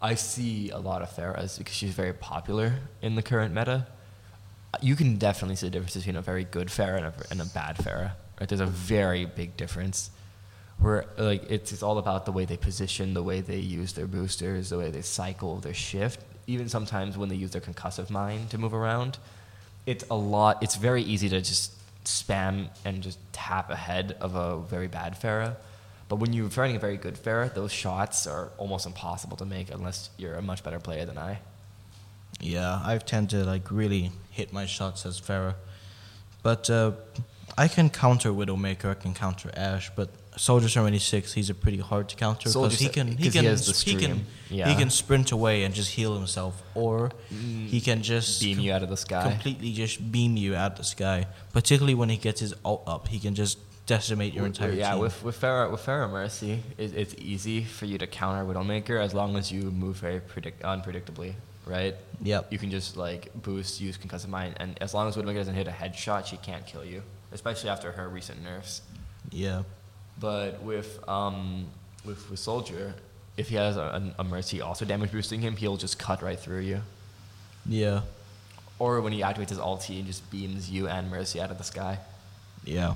I 0.00 0.14
see 0.14 0.70
a 0.70 0.78
lot 0.78 1.02
of 1.02 1.10
Pharahs 1.10 1.58
because 1.58 1.74
she's 1.74 1.94
very 1.94 2.12
popular 2.12 2.74
in 3.00 3.14
the 3.14 3.22
current 3.22 3.54
meta. 3.54 3.86
You 4.82 4.94
can 4.94 5.16
definitely 5.16 5.56
see 5.56 5.68
the 5.68 5.70
difference 5.70 5.96
between 5.96 6.16
a 6.16 6.22
very 6.22 6.44
good 6.44 6.68
Pharah 6.68 6.96
and 6.98 7.06
a, 7.06 7.14
and 7.30 7.40
a 7.40 7.46
bad 7.46 7.76
Pharah. 7.76 8.12
Right? 8.38 8.48
There's 8.48 8.60
a 8.60 8.66
very 8.66 9.24
big 9.24 9.56
difference. 9.56 10.10
Where 10.78 11.06
like 11.16 11.50
it's 11.50 11.72
it's 11.72 11.82
all 11.82 11.98
about 11.98 12.26
the 12.26 12.32
way 12.32 12.44
they 12.44 12.56
position, 12.56 13.14
the 13.14 13.22
way 13.22 13.40
they 13.40 13.58
use 13.58 13.94
their 13.94 14.06
boosters, 14.06 14.70
the 14.70 14.78
way 14.78 14.90
they 14.90 15.02
cycle, 15.02 15.56
their 15.56 15.74
shift. 15.74 16.20
Even 16.46 16.68
sometimes 16.68 17.18
when 17.18 17.28
they 17.28 17.34
use 17.34 17.50
their 17.50 17.60
concussive 17.60 18.10
mine 18.10 18.46
to 18.50 18.58
move 18.58 18.74
around, 18.74 19.18
it's 19.86 20.04
a 20.10 20.14
lot. 20.14 20.62
It's 20.62 20.76
very 20.76 21.02
easy 21.02 21.28
to 21.30 21.40
just 21.40 21.72
spam 22.04 22.68
and 22.84 23.02
just 23.02 23.18
tap 23.32 23.70
ahead 23.70 24.16
of 24.20 24.34
a 24.36 24.58
very 24.58 24.86
bad 24.86 25.20
Pharah. 25.20 25.56
But 26.08 26.16
when 26.16 26.32
you're 26.32 26.50
fighting 26.50 26.76
a 26.76 26.78
very 26.78 26.96
good 26.96 27.14
Pharah, 27.14 27.52
those 27.52 27.72
shots 27.72 28.26
are 28.26 28.50
almost 28.58 28.86
impossible 28.86 29.36
to 29.38 29.44
make 29.44 29.70
unless 29.72 30.10
you're 30.16 30.34
a 30.34 30.42
much 30.42 30.62
better 30.62 30.78
player 30.78 31.04
than 31.04 31.18
I. 31.18 31.40
Yeah, 32.40 32.80
I 32.84 32.98
tend 32.98 33.30
to 33.30 33.44
like 33.44 33.70
really 33.70 34.12
hit 34.30 34.52
my 34.52 34.66
shots 34.66 35.04
as 35.06 35.20
Pharah. 35.20 35.54
But 36.42 36.70
uh, 36.70 36.92
I 37.58 37.68
can 37.68 37.88
counter 37.90 38.30
Widowmaker, 38.30 38.90
I 38.90 38.94
can 38.94 39.14
counter 39.14 39.50
Ashe, 39.54 39.90
but 39.96 40.10
Soldier 40.36 40.68
76, 40.68 41.32
he's 41.32 41.48
a 41.48 41.54
pretty 41.54 41.78
hard 41.78 42.10
to 42.10 42.16
counter 42.16 42.50
because 42.50 42.78
he 42.78 42.88
can 42.88 43.16
he 43.16 43.30
can 43.30 43.44
the 43.44 43.82
he 43.84 43.94
can 43.96 44.24
stream. 44.24 44.26
he 44.48 44.74
can 44.74 44.90
sprint 44.90 45.32
away 45.32 45.64
and 45.64 45.74
just 45.74 45.92
heal 45.92 46.14
himself, 46.14 46.62
or 46.74 47.10
mm. 47.32 47.66
he 47.66 47.80
can 47.80 48.02
just 48.02 48.42
Beam 48.42 48.60
you 48.60 48.72
out 48.72 48.82
of 48.82 48.90
the 48.90 48.96
sky. 48.98 49.22
completely 49.22 49.72
just 49.72 50.12
beam 50.12 50.36
you 50.36 50.54
out 50.54 50.72
of 50.72 50.78
the 50.78 50.84
sky. 50.84 51.26
Particularly 51.54 51.94
when 51.94 52.10
he 52.10 52.18
gets 52.18 52.40
his 52.40 52.52
ult 52.64 52.82
up, 52.86 53.08
he 53.08 53.18
can 53.18 53.34
just 53.34 53.58
decimate 53.86 54.34
your 54.34 54.44
entire 54.44 54.72
yeah, 54.72 54.92
team. 54.92 55.00
with 55.00 55.22
with 55.24 55.40
Pharah, 55.40 55.70
with 55.70 55.80
Pharah 55.80 56.10
Mercy, 56.10 56.62
it, 56.76 56.92
it's 56.94 57.14
easy 57.18 57.64
for 57.64 57.86
you 57.86 57.96
to 57.96 58.06
counter 58.06 58.44
Widowmaker 58.44 59.00
as 59.00 59.14
long 59.14 59.36
as 59.36 59.50
you 59.50 59.62
move 59.70 59.96
very 59.96 60.20
predict- 60.20 60.62
unpredictably, 60.62 61.32
right? 61.64 61.94
Yep. 62.20 62.52
You 62.52 62.58
can 62.58 62.70
just 62.70 62.98
like 62.98 63.32
boost, 63.34 63.80
use 63.80 63.96
concussive 63.96 64.28
mine, 64.28 64.54
and 64.58 64.76
as 64.82 64.92
long 64.92 65.08
as 65.08 65.16
Widowmaker 65.16 65.36
doesn't 65.36 65.54
hit 65.54 65.68
a 65.68 65.70
headshot, 65.70 66.26
she 66.26 66.36
can't 66.36 66.66
kill 66.66 66.84
you, 66.84 67.02
especially 67.32 67.70
after 67.70 67.92
her 67.92 68.08
recent 68.08 68.42
nerfs. 68.42 68.82
yeah. 69.30 69.62
But 70.18 70.62
with 70.62 71.06
um 71.08 71.66
with 72.04 72.30
with 72.30 72.38
Soldier, 72.38 72.94
if 73.36 73.48
he 73.50 73.56
has 73.56 73.76
a, 73.76 74.14
a 74.18 74.24
Mercy 74.24 74.62
also 74.62 74.84
damage 74.84 75.12
boosting 75.12 75.40
him, 75.42 75.56
he'll 75.56 75.76
just 75.76 75.98
cut 75.98 76.22
right 76.22 76.38
through 76.38 76.60
you. 76.60 76.80
Yeah. 77.66 78.00
Or 78.78 79.00
when 79.00 79.12
he 79.12 79.20
activates 79.20 79.50
his 79.50 79.58
ulti 79.58 79.98
and 79.98 80.06
just 80.06 80.30
beams 80.30 80.70
you 80.70 80.88
and 80.88 81.10
Mercy 81.10 81.40
out 81.40 81.50
of 81.50 81.58
the 81.58 81.64
sky. 81.64 81.98
Yeah. 82.64 82.94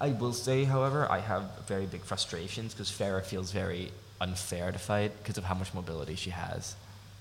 I 0.00 0.08
will 0.10 0.32
say, 0.32 0.64
however, 0.64 1.10
I 1.10 1.20
have 1.20 1.42
very 1.66 1.86
big 1.86 2.02
frustrations 2.02 2.74
because 2.74 2.90
Pharah 2.90 3.24
feels 3.24 3.52
very 3.52 3.92
unfair 4.20 4.72
to 4.72 4.78
fight 4.78 5.12
because 5.22 5.38
of 5.38 5.44
how 5.44 5.54
much 5.54 5.72
mobility 5.72 6.14
she 6.14 6.30
has. 6.30 6.74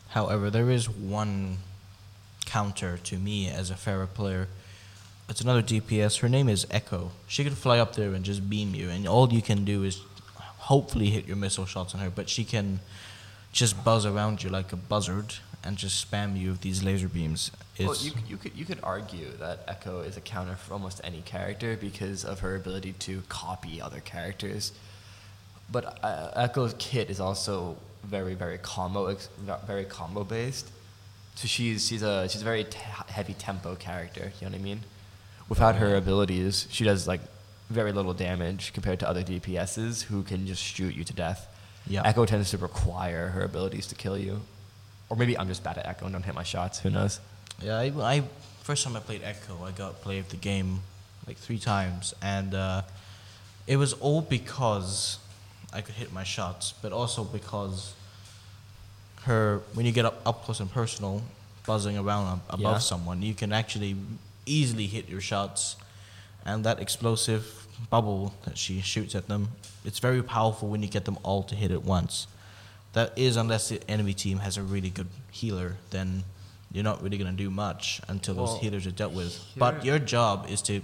However, 0.10 0.50
there 0.50 0.70
is 0.70 0.90
one 0.90 1.60
counter 2.46 2.98
to 2.98 3.18
me 3.18 3.48
as 3.50 3.70
a 3.72 3.76
Pharah 3.76 4.12
player. 4.12 4.48
It's 5.30 5.42
another 5.42 5.62
DPS. 5.62 6.20
Her 6.20 6.30
name 6.30 6.50
is 6.50 6.68
Echo. 6.70 7.12
She 7.28 7.44
can 7.44 7.56
fly 7.56 7.80
up 7.80 7.96
there 7.96 8.14
and 8.14 8.24
just 8.26 8.50
beam 8.50 8.76
you, 8.76 8.90
and 8.90 9.08
all 9.08 9.32
you 9.32 9.42
can 9.42 9.64
do 9.66 9.84
is 9.84 10.02
hopefully 10.70 11.10
hit 11.10 11.26
your 11.26 11.38
missile 11.38 11.66
shots 11.66 11.94
on 11.96 12.02
her. 12.02 12.10
But 12.10 12.30
she 12.30 12.44
can 12.44 12.80
just 13.52 13.84
buzz 13.84 14.06
around 14.06 14.44
you 14.44 14.50
like 14.50 14.74
a 14.74 14.76
buzzard 14.76 15.36
and 15.64 15.78
just 15.78 16.10
spam 16.12 16.38
you 16.38 16.52
with 16.52 16.62
these 16.62 16.84
laser 16.84 17.08
beams. 17.08 17.52
It's 17.78 17.88
Well, 17.88 17.98
you, 17.98 18.12
could- 18.12 18.30
you 18.30 18.38
could 18.38 18.56
you 18.58 18.66
could 18.66 18.80
argue 18.84 19.32
that 19.40 19.64
Echo 19.68 20.02
is 20.02 20.18
a 20.18 20.22
counter 20.22 20.56
for 20.56 20.74
almost 20.74 21.00
any 21.04 21.22
character 21.22 21.78
because 21.80 22.26
of 22.26 22.40
her 22.42 22.56
ability 22.56 22.94
to 23.00 23.24
copy 23.30 23.82
other 23.82 24.02
characters. 24.02 24.74
But 25.72 26.04
uh, 26.04 26.32
Echo's 26.36 26.76
kit 26.78 27.10
is 27.10 27.20
also 27.20 27.78
very 28.04 28.34
very 28.36 28.58
combo 28.58 29.08
ex- 29.08 29.30
very 29.66 29.86
combo 29.86 30.24
based. 30.26 30.70
So 31.36 31.48
she's 31.48 31.88
she's 31.88 32.04
a 32.04 32.28
she's 32.30 32.42
a 32.42 32.46
very 32.46 32.68
heavy 33.08 33.34
tempo 33.34 33.76
character. 33.76 34.34
You 34.40 34.48
know 34.48 34.52
what 34.52 34.60
I 34.60 34.64
mean? 34.64 34.82
Without 35.50 35.76
her 35.76 35.96
abilities, 35.96 36.68
she 36.72 36.84
does 36.84 37.08
like 37.08 37.22
very 37.70 37.92
little 37.92 38.14
damage 38.14 38.74
compared 38.74 39.00
to 39.00 39.10
other 39.10 39.24
DPSs 39.24 40.04
who 40.04 40.24
can 40.24 40.46
just 40.48 40.62
shoot 40.62 40.96
you 40.96 41.04
to 41.04 41.14
death. 41.14 41.48
Yeah. 41.88 42.02
Echo 42.06 42.26
tends 42.26 42.52
to 42.52 42.58
require 42.58 43.30
her 43.30 43.42
abilities 43.44 43.88
to 43.88 43.96
kill 43.96 44.18
you. 44.18 44.42
Or 45.10 45.18
maybe 45.18 45.38
I'm 45.38 45.48
just 45.48 45.64
bad 45.64 45.78
at 45.78 45.86
Echo 45.86 46.06
and 46.06 46.14
don't 46.14 46.24
hit 46.24 46.34
my 46.36 46.44
shots. 46.44 46.80
Who 46.80 46.90
knows? 46.90 47.20
Yeah, 47.62 47.78
I, 47.78 47.92
I 48.16 48.24
first 48.64 48.84
time 48.84 48.96
I 48.96 49.00
played 49.00 49.22
Echo, 49.24 49.64
I 49.64 49.72
got 49.72 50.02
play 50.02 50.20
of 50.20 50.30
the 50.30 50.38
game 50.38 50.80
like 51.28 51.38
three 51.38 51.60
times, 51.60 52.14
and 52.22 52.54
uh, 52.54 52.82
it 53.68 53.78
was 53.78 53.94
all 53.94 54.22
because 54.22 55.20
I 55.74 55.82
could 55.82 55.96
hit 55.96 56.12
my 56.14 56.24
shots, 56.24 56.74
but 56.82 56.92
also 56.92 57.24
because 57.24 57.94
her 59.24 59.62
when 59.74 59.86
you 59.86 59.92
get 59.92 60.06
up 60.06 60.22
up 60.26 60.44
close 60.46 60.60
and 60.60 60.72
personal, 60.72 61.22
buzzing 61.66 61.98
around 61.98 62.42
above 62.50 62.60
Yeah. 62.62 62.78
someone, 62.80 63.22
you 63.22 63.34
can 63.34 63.54
actually 63.54 63.96
easily 64.46 64.88
hit 64.88 65.10
your 65.10 65.22
shots, 65.22 65.76
and 66.46 66.64
that 66.66 66.80
explosive 66.80 67.68
bubble 67.90 68.34
that 68.46 68.58
she 68.58 68.82
shoots 68.82 69.16
at 69.16 69.28
them, 69.28 69.50
it's 69.86 70.00
very 70.00 70.22
powerful 70.22 70.70
when 70.70 70.82
you 70.82 70.90
get 70.90 71.06
them 71.06 71.18
all 71.24 71.44
to 71.44 71.56
hit 71.56 71.72
at 71.72 71.84
once. 71.84 72.28
That 72.94 73.18
is, 73.18 73.38
unless 73.38 73.70
the 73.70 73.82
enemy 73.90 74.14
team 74.14 74.40
has 74.40 74.58
a 74.58 74.64
really 74.64 74.90
good 74.90 75.08
healer, 75.32 75.78
then 75.90 76.24
you're 76.72 76.84
not 76.84 77.02
really 77.02 77.18
going 77.18 77.32
to 77.32 77.38
do 77.38 77.50
much 77.50 78.02
until 78.08 78.36
those 78.36 78.60
healers 78.60 78.86
are 78.86 78.92
dealt 78.92 79.14
with. 79.14 79.40
But 79.58 79.84
your 79.86 80.00
job 80.00 80.48
is 80.50 80.62
to 80.64 80.82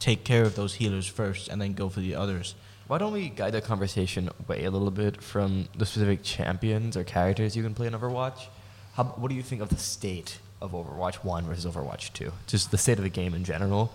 take 0.00 0.24
care 0.24 0.42
of 0.42 0.56
those 0.56 0.74
healers 0.74 1.06
first 1.06 1.48
and 1.48 1.60
then 1.60 1.74
go 1.74 1.88
for 1.88 2.00
the 2.00 2.14
others. 2.14 2.54
Why 2.86 2.98
don't 2.98 3.12
we 3.12 3.30
guide 3.30 3.54
the 3.54 3.60
conversation 3.60 4.28
away 4.46 4.64
a 4.64 4.70
little 4.70 4.90
bit 4.90 5.22
from 5.22 5.68
the 5.76 5.86
specific 5.86 6.22
champions 6.22 6.96
or 6.96 7.04
characters 7.04 7.56
you 7.56 7.62
can 7.62 7.74
play 7.74 7.86
in 7.86 7.94
Overwatch? 7.94 8.46
How, 8.94 9.04
what 9.04 9.28
do 9.28 9.34
you 9.34 9.42
think 9.42 9.62
of 9.62 9.70
the 9.70 9.76
state 9.78 10.38
of 10.64 10.72
Overwatch 10.72 11.16
1 11.16 11.44
versus 11.44 11.66
Overwatch 11.66 12.12
2? 12.14 12.32
Just 12.46 12.70
the 12.70 12.78
state 12.78 12.98
of 12.98 13.04
the 13.04 13.10
game 13.10 13.34
in 13.34 13.44
general. 13.44 13.92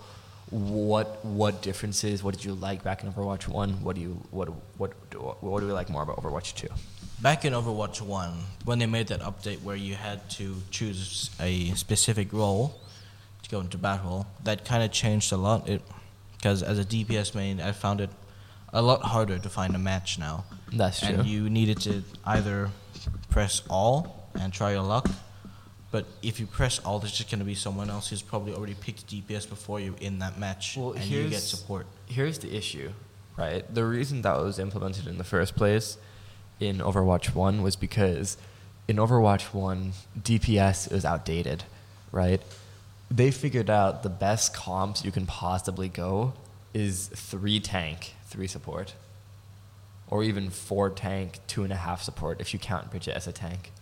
What 0.50 1.24
what 1.24 1.62
differences? 1.62 2.22
What 2.24 2.34
did 2.34 2.44
you 2.44 2.54
like 2.54 2.82
back 2.82 3.02
in 3.02 3.12
Overwatch 3.12 3.46
1? 3.46 3.82
What 3.84 3.94
do 3.96 4.02
you 4.02 4.14
what 4.30 4.48
what 4.78 4.92
do, 5.10 5.18
what 5.18 5.60
do 5.60 5.66
we 5.66 5.72
like 5.72 5.90
more 5.90 6.02
about 6.02 6.16
Overwatch 6.16 6.54
2? 6.54 6.68
Back 7.22 7.44
in 7.44 7.52
Overwatch 7.52 8.00
1, 8.00 8.32
when 8.64 8.78
they 8.78 8.86
made 8.86 9.08
that 9.08 9.20
update 9.20 9.62
where 9.62 9.76
you 9.76 9.94
had 9.94 10.28
to 10.30 10.56
choose 10.70 11.30
a 11.38 11.70
specific 11.74 12.32
role 12.32 12.80
to 13.42 13.50
go 13.50 13.60
into 13.60 13.76
battle, 13.76 14.26
that 14.44 14.64
kind 14.64 14.82
of 14.82 14.90
changed 14.90 15.30
a 15.32 15.36
lot. 15.36 15.68
It 15.68 15.82
Because 16.36 16.62
as 16.62 16.78
a 16.78 16.84
DPS 16.84 17.34
main, 17.34 17.60
I 17.60 17.72
found 17.72 18.00
it 18.00 18.10
a 18.72 18.80
lot 18.80 19.02
harder 19.02 19.38
to 19.38 19.48
find 19.48 19.74
a 19.74 19.78
match 19.78 20.18
now. 20.18 20.44
That's 20.72 21.00
true. 21.00 21.08
And 21.08 21.26
you 21.26 21.50
needed 21.50 21.80
to 21.82 22.02
either 22.24 22.70
press 23.28 23.62
all 23.68 24.30
and 24.34 24.52
try 24.52 24.72
your 24.72 24.82
luck, 24.82 25.10
but 25.90 26.06
if 26.22 26.38
you 26.38 26.46
press 26.46 26.78
all, 26.80 26.98
there's 26.98 27.12
just 27.12 27.30
going 27.30 27.40
to 27.40 27.44
be 27.44 27.54
someone 27.54 27.90
else 27.90 28.08
who's 28.08 28.22
probably 28.22 28.54
already 28.54 28.74
picked 28.74 29.08
DPS 29.08 29.48
before 29.48 29.80
you 29.80 29.96
in 30.00 30.20
that 30.20 30.38
match, 30.38 30.76
Well, 30.76 30.92
and 30.92 31.04
you 31.04 31.28
get 31.28 31.40
support. 31.40 31.86
Here's 32.06 32.38
the 32.38 32.56
issue, 32.56 32.92
right? 33.36 33.64
The 33.72 33.84
reason 33.84 34.22
that 34.22 34.36
was 34.38 34.58
implemented 34.58 35.06
in 35.06 35.18
the 35.18 35.24
first 35.24 35.56
place 35.56 35.98
in 36.60 36.78
Overwatch 36.78 37.34
1 37.34 37.62
was 37.62 37.74
because 37.74 38.36
in 38.86 38.96
Overwatch 38.96 39.52
1, 39.54 39.92
DPS 40.20 40.92
is 40.92 41.04
outdated, 41.04 41.64
right? 42.12 42.40
They 43.10 43.32
figured 43.32 43.68
out 43.68 44.04
the 44.04 44.08
best 44.08 44.54
comps 44.54 45.04
you 45.04 45.10
can 45.10 45.26
possibly 45.26 45.88
go 45.88 46.34
is 46.72 47.08
three 47.08 47.58
tank, 47.58 48.14
three 48.26 48.46
support. 48.46 48.94
Or 50.06 50.22
even 50.22 50.50
four 50.50 50.90
tank, 50.90 51.38
two 51.46 51.62
and 51.62 51.72
a 51.72 51.76
half 51.76 52.02
support 52.02 52.40
if 52.40 52.52
you 52.52 52.58
count 52.58 52.90
Brigitte 52.90 53.16
as 53.16 53.26
a 53.26 53.32
tank. 53.32 53.72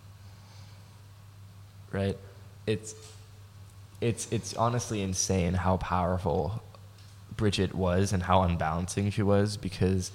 Right? 1.93 2.17
It's 2.67 2.95
it's 4.01 4.31
it's 4.31 4.55
honestly 4.55 5.03
insane 5.03 5.55
how 5.55 5.77
powerful 5.79 6.63
Brigitte 7.37 7.75
was 7.75 8.13
and 8.13 8.25
how 8.25 8.43
unbalancing 8.43 9.11
she 9.11 9.23
was 9.23 9.57
because 9.57 10.13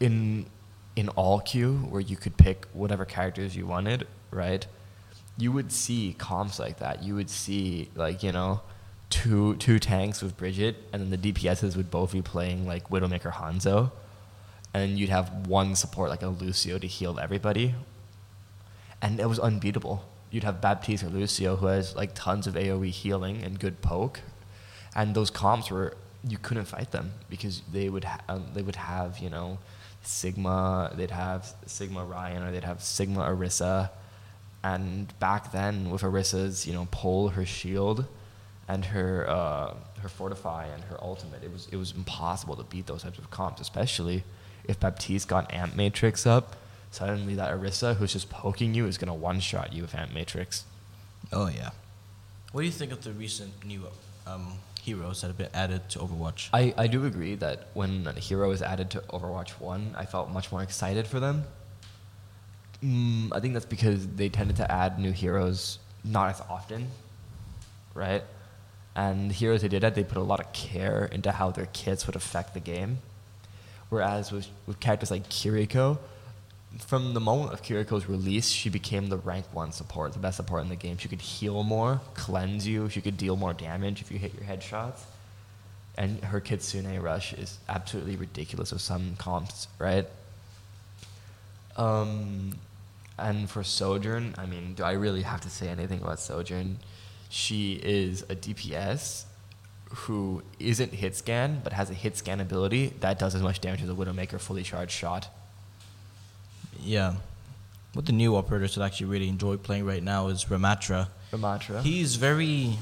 in 0.00 0.46
in 0.96 1.08
all 1.10 1.40
queue 1.40 1.78
where 1.88 2.00
you 2.00 2.16
could 2.16 2.36
pick 2.36 2.66
whatever 2.72 3.04
characters 3.04 3.56
you 3.56 3.66
wanted, 3.66 4.06
right? 4.30 4.66
You 5.38 5.52
would 5.52 5.72
see 5.72 6.14
comps 6.18 6.58
like 6.58 6.78
that. 6.78 7.02
You 7.02 7.14
would 7.14 7.30
see 7.30 7.90
like, 7.94 8.22
you 8.22 8.32
know, 8.32 8.60
two 9.08 9.56
two 9.56 9.78
tanks 9.78 10.22
with 10.22 10.36
Bridget 10.36 10.76
and 10.92 11.02
then 11.02 11.20
the 11.20 11.32
DPSs 11.32 11.76
would 11.76 11.90
both 11.90 12.12
be 12.12 12.22
playing 12.22 12.66
like 12.66 12.90
Widowmaker 12.90 13.32
Hanzo. 13.32 13.92
And 14.72 14.98
you'd 14.98 15.10
have 15.10 15.46
one 15.46 15.74
support 15.74 16.10
like 16.10 16.22
a 16.22 16.28
Lucio 16.28 16.78
to 16.78 16.86
heal 16.86 17.18
everybody. 17.18 17.74
And 19.02 19.18
it 19.18 19.28
was 19.28 19.38
unbeatable. 19.38 20.04
You'd 20.30 20.44
have 20.44 20.60
Baptiste 20.60 21.02
or 21.02 21.08
Lucio 21.08 21.56
who 21.56 21.66
has 21.66 21.96
like 21.96 22.12
tons 22.14 22.46
of 22.46 22.54
AoE 22.54 22.90
healing 22.90 23.42
and 23.42 23.58
good 23.58 23.82
poke, 23.82 24.20
and 24.94 25.14
those 25.14 25.30
comps 25.30 25.70
were 25.70 25.96
you 26.22 26.38
couldn't 26.38 26.66
fight 26.66 26.90
them 26.90 27.12
because 27.28 27.62
they 27.72 27.88
would 27.88 28.04
ha- 28.04 28.20
um, 28.28 28.46
they 28.54 28.62
would 28.62 28.76
have 28.76 29.18
you 29.18 29.30
know 29.30 29.58
Sigma 30.02 30.92
they'd 30.94 31.10
have 31.10 31.52
Sigma 31.66 32.04
Rein 32.04 32.42
or 32.42 32.52
they'd 32.52 32.64
have 32.64 32.82
Sigma 32.82 33.20
Orisa, 33.20 33.90
and 34.62 35.18
back 35.18 35.52
then 35.52 35.90
with 35.90 36.02
Orisa's 36.02 36.66
you 36.66 36.72
know 36.72 36.86
pull 36.90 37.30
her 37.30 37.44
shield, 37.44 38.06
and 38.68 38.84
her 38.86 39.28
uh, 39.28 39.74
her 40.00 40.08
fortify 40.08 40.66
and 40.66 40.84
her 40.84 41.02
ultimate 41.02 41.42
it 41.42 41.52
was 41.52 41.68
it 41.72 41.76
was 41.76 41.92
impossible 41.92 42.56
to 42.56 42.62
beat 42.64 42.86
those 42.86 43.02
types 43.02 43.18
of 43.18 43.30
comps 43.30 43.60
especially 43.60 44.24
if 44.64 44.78
Baptiste 44.78 45.28
got 45.28 45.52
Amp 45.52 45.74
Matrix 45.76 46.26
up 46.26 46.56
suddenly 46.90 47.34
that 47.34 47.52
Orisa 47.52 47.96
who's 47.96 48.12
just 48.12 48.30
poking 48.30 48.74
you 48.74 48.86
is 48.86 48.98
gonna 48.98 49.14
one 49.14 49.40
shot 49.40 49.72
you 49.72 49.82
with 49.82 49.94
Amp 49.94 50.12
Matrix. 50.12 50.64
Oh 51.32 51.48
yeah. 51.48 51.70
What 52.52 52.62
do 52.62 52.66
you 52.66 52.72
think 52.72 52.90
of 52.90 53.02
the 53.04 53.12
recent 53.12 53.64
new 53.64 53.86
um, 54.26 54.54
heroes 54.82 55.20
that 55.20 55.28
have 55.28 55.38
been 55.38 55.50
added 55.54 55.88
to 55.90 56.00
Overwatch? 56.00 56.48
I, 56.52 56.74
I 56.76 56.86
do 56.88 57.04
agree 57.06 57.36
that 57.36 57.68
when 57.74 58.06
a 58.06 58.12
hero 58.12 58.50
is 58.50 58.60
added 58.60 58.90
to 58.90 59.00
Overwatch 59.00 59.50
1, 59.60 59.94
I 59.96 60.04
felt 60.04 60.30
much 60.30 60.50
more 60.50 60.62
excited 60.62 61.06
for 61.06 61.20
them. 61.20 61.44
Mm, 62.82 63.28
I 63.32 63.40
think 63.40 63.52
that's 63.52 63.66
because 63.66 64.06
they 64.08 64.28
tended 64.28 64.56
to 64.56 64.70
add 64.70 64.98
new 64.98 65.12
heroes 65.12 65.78
not 66.02 66.30
as 66.30 66.40
often, 66.48 66.88
right? 67.94 68.24
And 68.96 69.30
the 69.30 69.34
heroes 69.34 69.62
they 69.62 69.68
did 69.68 69.84
add, 69.84 69.94
they 69.94 70.04
put 70.04 70.18
a 70.18 70.22
lot 70.22 70.40
of 70.40 70.52
care 70.52 71.04
into 71.12 71.30
how 71.30 71.50
their 71.50 71.66
kits 71.66 72.06
would 72.06 72.16
affect 72.16 72.54
the 72.54 72.60
game. 72.60 72.98
Whereas 73.90 74.32
with, 74.32 74.48
with 74.66 74.80
characters 74.80 75.10
like 75.10 75.28
Kiriko, 75.28 75.98
from 76.78 77.14
the 77.14 77.20
moment 77.20 77.52
of 77.52 77.62
Kiriko's 77.62 78.08
release, 78.08 78.48
she 78.48 78.68
became 78.68 79.08
the 79.08 79.16
rank 79.16 79.46
one 79.52 79.72
support, 79.72 80.12
the 80.12 80.18
best 80.18 80.36
support 80.36 80.62
in 80.62 80.68
the 80.68 80.76
game. 80.76 80.98
She 80.98 81.08
could 81.08 81.20
heal 81.20 81.62
more, 81.62 82.00
cleanse 82.14 82.66
you, 82.66 82.88
she 82.88 83.00
could 83.00 83.16
deal 83.16 83.36
more 83.36 83.52
damage 83.52 84.00
if 84.00 84.10
you 84.12 84.18
hit 84.18 84.34
your 84.34 84.44
headshots. 84.44 85.00
And 85.96 86.22
her 86.24 86.40
Kitsune 86.40 87.00
Rush 87.02 87.32
is 87.32 87.58
absolutely 87.68 88.16
ridiculous 88.16 88.72
with 88.72 88.80
some 88.80 89.16
comps, 89.18 89.66
right? 89.78 90.06
Um, 91.76 92.56
and 93.18 93.50
for 93.50 93.64
Sojourn, 93.64 94.34
I 94.38 94.46
mean, 94.46 94.74
do 94.74 94.84
I 94.84 94.92
really 94.92 95.22
have 95.22 95.40
to 95.42 95.50
say 95.50 95.68
anything 95.68 96.00
about 96.00 96.20
Sojourn? 96.20 96.78
She 97.28 97.74
is 97.82 98.22
a 98.22 98.36
DPS 98.36 99.24
who 99.90 100.42
isn't 100.60 100.94
hit 100.94 101.16
scan, 101.16 101.60
but 101.64 101.72
has 101.72 101.90
a 101.90 101.94
hit 101.94 102.16
scan 102.16 102.40
ability 102.40 102.94
that 103.00 103.18
does 103.18 103.34
as 103.34 103.42
much 103.42 103.60
damage 103.60 103.82
as 103.82 103.90
a 103.90 103.94
Widowmaker 103.94 104.38
fully 104.38 104.62
charged 104.62 104.92
shot. 104.92 105.28
Yeah. 106.82 107.14
What 107.92 108.06
the 108.06 108.12
new 108.12 108.36
operators 108.36 108.76
that 108.76 108.84
actually 108.84 109.06
really 109.06 109.28
enjoy 109.28 109.56
playing 109.56 109.84
right 109.84 110.02
now 110.02 110.28
is 110.28 110.44
Ramattra. 110.44 111.08
Ramattra. 111.32 111.82
He's 111.82 112.16
very 112.16 112.78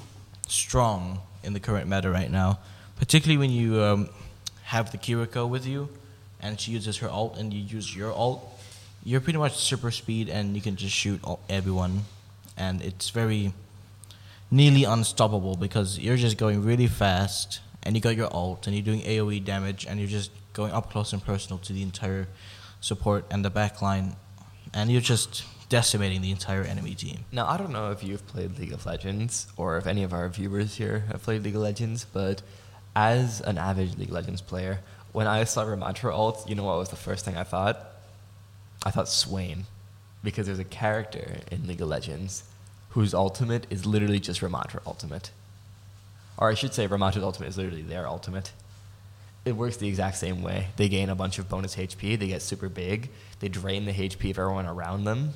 strong 0.48 1.20
in 1.42 1.52
the 1.52 1.60
current 1.60 1.88
meta 1.88 2.10
right 2.10 2.30
now, 2.30 2.58
particularly 2.96 3.38
when 3.38 3.50
you 3.50 3.80
um, 3.80 4.08
have 4.64 4.92
the 4.92 4.98
Kiriko 4.98 5.48
with 5.48 5.66
you, 5.66 5.88
and 6.40 6.60
she 6.60 6.72
uses 6.72 6.98
her 6.98 7.08
alt, 7.08 7.38
and 7.38 7.52
you 7.52 7.60
use 7.60 7.94
your 7.94 8.12
alt. 8.12 8.44
You're 9.04 9.20
pretty 9.20 9.38
much 9.38 9.56
super 9.56 9.90
speed, 9.90 10.28
and 10.28 10.54
you 10.54 10.60
can 10.60 10.76
just 10.76 10.94
shoot 10.94 11.20
all, 11.24 11.40
everyone, 11.48 12.04
and 12.56 12.82
it's 12.82 13.10
very 13.10 13.52
nearly 14.50 14.84
unstoppable 14.84 15.56
because 15.56 15.98
you're 15.98 16.16
just 16.16 16.36
going 16.36 16.64
really 16.64 16.86
fast, 16.86 17.60
and 17.82 17.94
you 17.94 18.02
got 18.02 18.16
your 18.16 18.32
alt, 18.32 18.66
and 18.66 18.76
you're 18.76 18.84
doing 18.84 19.00
AOE 19.00 19.44
damage, 19.44 19.86
and 19.86 19.98
you're 19.98 20.08
just 20.08 20.30
going 20.52 20.72
up 20.72 20.90
close 20.90 21.12
and 21.12 21.24
personal 21.24 21.58
to 21.60 21.72
the 21.72 21.82
entire 21.82 22.26
support 22.80 23.24
and 23.30 23.44
the 23.44 23.50
back 23.50 23.82
line, 23.82 24.16
and 24.72 24.90
you're 24.90 25.00
just 25.00 25.44
decimating 25.68 26.22
the 26.22 26.30
entire 26.30 26.62
enemy 26.62 26.94
team. 26.94 27.24
Now, 27.30 27.46
I 27.46 27.56
don't 27.56 27.72
know 27.72 27.90
if 27.90 28.02
you've 28.02 28.26
played 28.26 28.58
League 28.58 28.72
of 28.72 28.86
Legends 28.86 29.46
or 29.56 29.76
if 29.76 29.86
any 29.86 30.02
of 30.02 30.12
our 30.12 30.28
viewers 30.28 30.76
here 30.76 31.04
have 31.10 31.22
played 31.22 31.42
League 31.42 31.56
of 31.56 31.62
Legends, 31.62 32.06
but 32.12 32.42
as 32.96 33.40
an 33.42 33.58
avid 33.58 33.98
League 33.98 34.08
of 34.08 34.14
Legends 34.14 34.40
player, 34.40 34.80
when 35.12 35.26
I 35.26 35.44
saw 35.44 35.64
Ramattra 35.64 36.12
ult, 36.12 36.48
you 36.48 36.54
know 36.54 36.64
what 36.64 36.78
was 36.78 36.88
the 36.88 36.96
first 36.96 37.24
thing 37.24 37.36
I 37.36 37.44
thought? 37.44 37.78
I 38.84 38.90
thought 38.90 39.08
Swain. 39.08 39.64
Because 40.22 40.46
there's 40.46 40.58
a 40.58 40.64
character 40.64 41.38
in 41.50 41.66
League 41.66 41.80
of 41.80 41.88
Legends 41.88 42.42
whose 42.90 43.14
ultimate 43.14 43.66
is 43.70 43.86
literally 43.86 44.18
just 44.18 44.40
Ramattra 44.40 44.80
ultimate. 44.86 45.30
Or 46.36 46.48
I 46.48 46.54
should 46.54 46.74
say, 46.74 46.88
Ramattra's 46.88 47.22
ultimate 47.22 47.48
is 47.48 47.56
literally 47.56 47.82
their 47.82 48.06
ultimate. 48.06 48.52
It 49.48 49.56
works 49.56 49.78
the 49.78 49.88
exact 49.88 50.18
same 50.18 50.42
way. 50.42 50.68
They 50.76 50.88
gain 50.90 51.08
a 51.08 51.14
bunch 51.14 51.38
of 51.38 51.48
bonus 51.48 51.74
HP, 51.74 52.18
they 52.18 52.28
get 52.28 52.42
super 52.42 52.68
big, 52.68 53.08
they 53.40 53.48
drain 53.48 53.86
the 53.86 53.92
HP 53.92 54.30
of 54.30 54.38
everyone 54.38 54.66
around 54.66 55.04
them, 55.04 55.32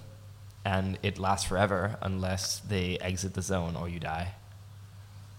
and 0.64 0.98
it 1.02 1.18
lasts 1.18 1.46
forever 1.48 1.96
unless 2.02 2.58
they 2.60 2.98
exit 2.98 3.32
the 3.34 3.42
zone 3.42 3.74
or 3.74 3.88
you 3.88 3.98
die. 3.98 4.34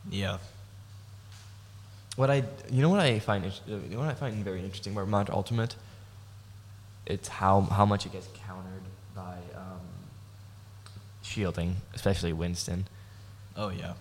Yeah. 0.09 0.39
What 2.15 2.29
I, 2.31 2.43
you 2.71 2.81
know, 2.81 2.89
what 2.89 2.99
I 2.99 3.19
find, 3.19 3.45
is- 3.45 3.61
you 3.67 3.77
know, 3.91 3.99
what 3.99 4.07
I 4.09 4.15
find 4.15 4.43
very 4.43 4.59
interesting 4.63 4.93
about 4.93 5.07
Mount 5.07 5.29
Ultimate, 5.29 5.75
it's 7.05 7.27
how 7.27 7.61
how 7.61 7.85
much 7.85 8.05
it 8.05 8.11
gets 8.13 8.27
countered 8.47 8.83
by 9.15 9.35
um, 9.55 9.81
shielding, 11.21 11.75
especially 11.93 12.33
Winston. 12.33 12.87
Oh 13.55 13.69
yeah. 13.69 13.93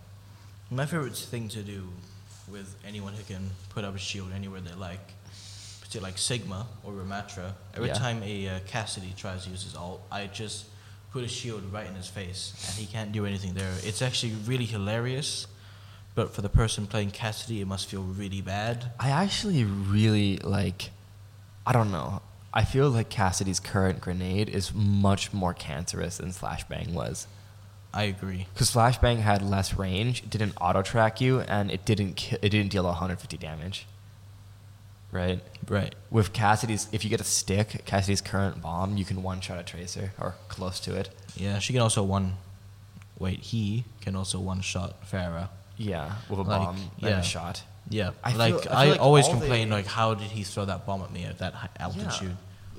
My 0.70 0.86
favorite 0.86 1.16
thing 1.16 1.48
to 1.50 1.62
do 1.62 1.88
with 2.50 2.74
anyone 2.86 3.14
who 3.14 3.22
can 3.24 3.50
put 3.70 3.84
up 3.84 3.94
a 3.94 3.98
shield 3.98 4.30
anywhere 4.34 4.60
they 4.60 4.74
like, 4.74 5.12
particularly 5.80 6.12
like 6.12 6.18
Sigma 6.18 6.66
or 6.84 6.92
Ramattra. 6.92 7.52
Every 7.74 7.88
Yeah. 7.88 7.94
time 7.94 8.22
a 8.22 8.48
uh, 8.48 8.60
Cassidy 8.66 9.14
tries 9.16 9.44
to 9.44 9.50
use 9.50 9.62
his 9.62 9.74
ult, 9.74 10.02
I 10.10 10.26
just 10.26 10.66
put 11.12 11.24
a 11.24 11.28
shield 11.28 11.62
right 11.72 11.86
in 11.86 11.94
his 11.94 12.08
face, 12.08 12.52
and 12.68 12.78
he 12.78 12.86
can't 12.90 13.12
do 13.12 13.26
anything 13.26 13.54
there. 13.54 13.72
It's 13.82 14.00
actually 14.02 14.32
really 14.46 14.64
hilarious, 14.64 15.46
but 16.14 16.34
for 16.34 16.40
the 16.42 16.48
person 16.48 16.86
playing 16.86 17.10
Cassidy, 17.10 17.60
it 17.60 17.66
must 17.66 17.86
feel 17.86 18.02
really 18.02 18.40
bad. 18.40 18.92
I 18.98 19.10
actually 19.10 19.64
really 19.64 20.38
like. 20.38 20.90
I 21.66 21.72
don't 21.72 21.92
know. 21.92 22.22
I 22.54 22.64
feel 22.64 22.90
like 22.90 23.08
Cassidy's 23.08 23.60
current 23.60 24.00
grenade 24.00 24.48
is 24.48 24.74
much 24.74 25.32
more 25.32 25.54
cancerous 25.54 26.18
than 26.18 26.30
Flashbang 26.30 26.92
was. 26.92 27.26
I 27.94 28.04
agree. 28.04 28.46
Because 28.54 28.70
Flashbang 28.70 29.18
had 29.20 29.42
less 29.42 29.74
range, 29.74 30.22
it 30.22 30.30
didn't 30.30 30.54
auto 30.60 30.80
track 30.82 31.20
you, 31.20 31.40
and 31.40 31.70
it 31.70 31.84
didn't 31.84 32.14
ki- 32.14 32.36
it 32.40 32.48
didn't 32.48 32.70
deal 32.72 32.84
150 32.84 33.36
damage. 33.36 33.86
Right. 35.10 35.40
Right. 35.68 35.94
With 36.10 36.32
Cassidy's, 36.32 36.88
if 36.90 37.04
you 37.04 37.10
get 37.10 37.20
a 37.20 37.24
stick, 37.24 37.82
Cassidy's 37.84 38.22
current 38.22 38.62
bomb, 38.62 38.96
you 38.96 39.04
can 39.04 39.22
one 39.22 39.40
shot 39.42 39.58
a 39.58 39.62
tracer 39.62 40.12
or 40.18 40.36
close 40.48 40.80
to 40.80 40.96
it. 40.96 41.10
Yeah, 41.36 41.58
she 41.58 41.72
can 41.74 41.82
also 41.82 42.02
one. 42.02 42.36
Wait, 43.18 43.40
he 43.40 43.84
can 44.00 44.16
also 44.16 44.40
one 44.40 44.62
shot 44.62 45.02
Pharah. 45.08 45.48
Yeah, 45.76 46.12
with 46.30 46.38
a 46.38 46.42
Like, 46.42 46.60
bomb 46.62 46.76
and 46.76 47.10
yeah. 47.10 47.18
a 47.20 47.22
shot. 47.22 47.62
Yeah, 47.90 48.12
I 48.24 48.30
feel- 48.30 48.38
like 48.38 48.54
I 48.54 48.60
feel 48.60 48.72
I, 48.72 48.84
like 48.86 49.00
always 49.00 49.28
complain 49.28 49.68
they- 49.68 49.74
like, 49.76 49.86
how 49.86 50.14
did 50.14 50.30
he 50.30 50.44
throw 50.44 50.64
that 50.64 50.86
bomb 50.86 51.02
at 51.02 51.12
me 51.12 51.24
at 51.24 51.38
that 51.38 51.54
altitude? 51.78 52.36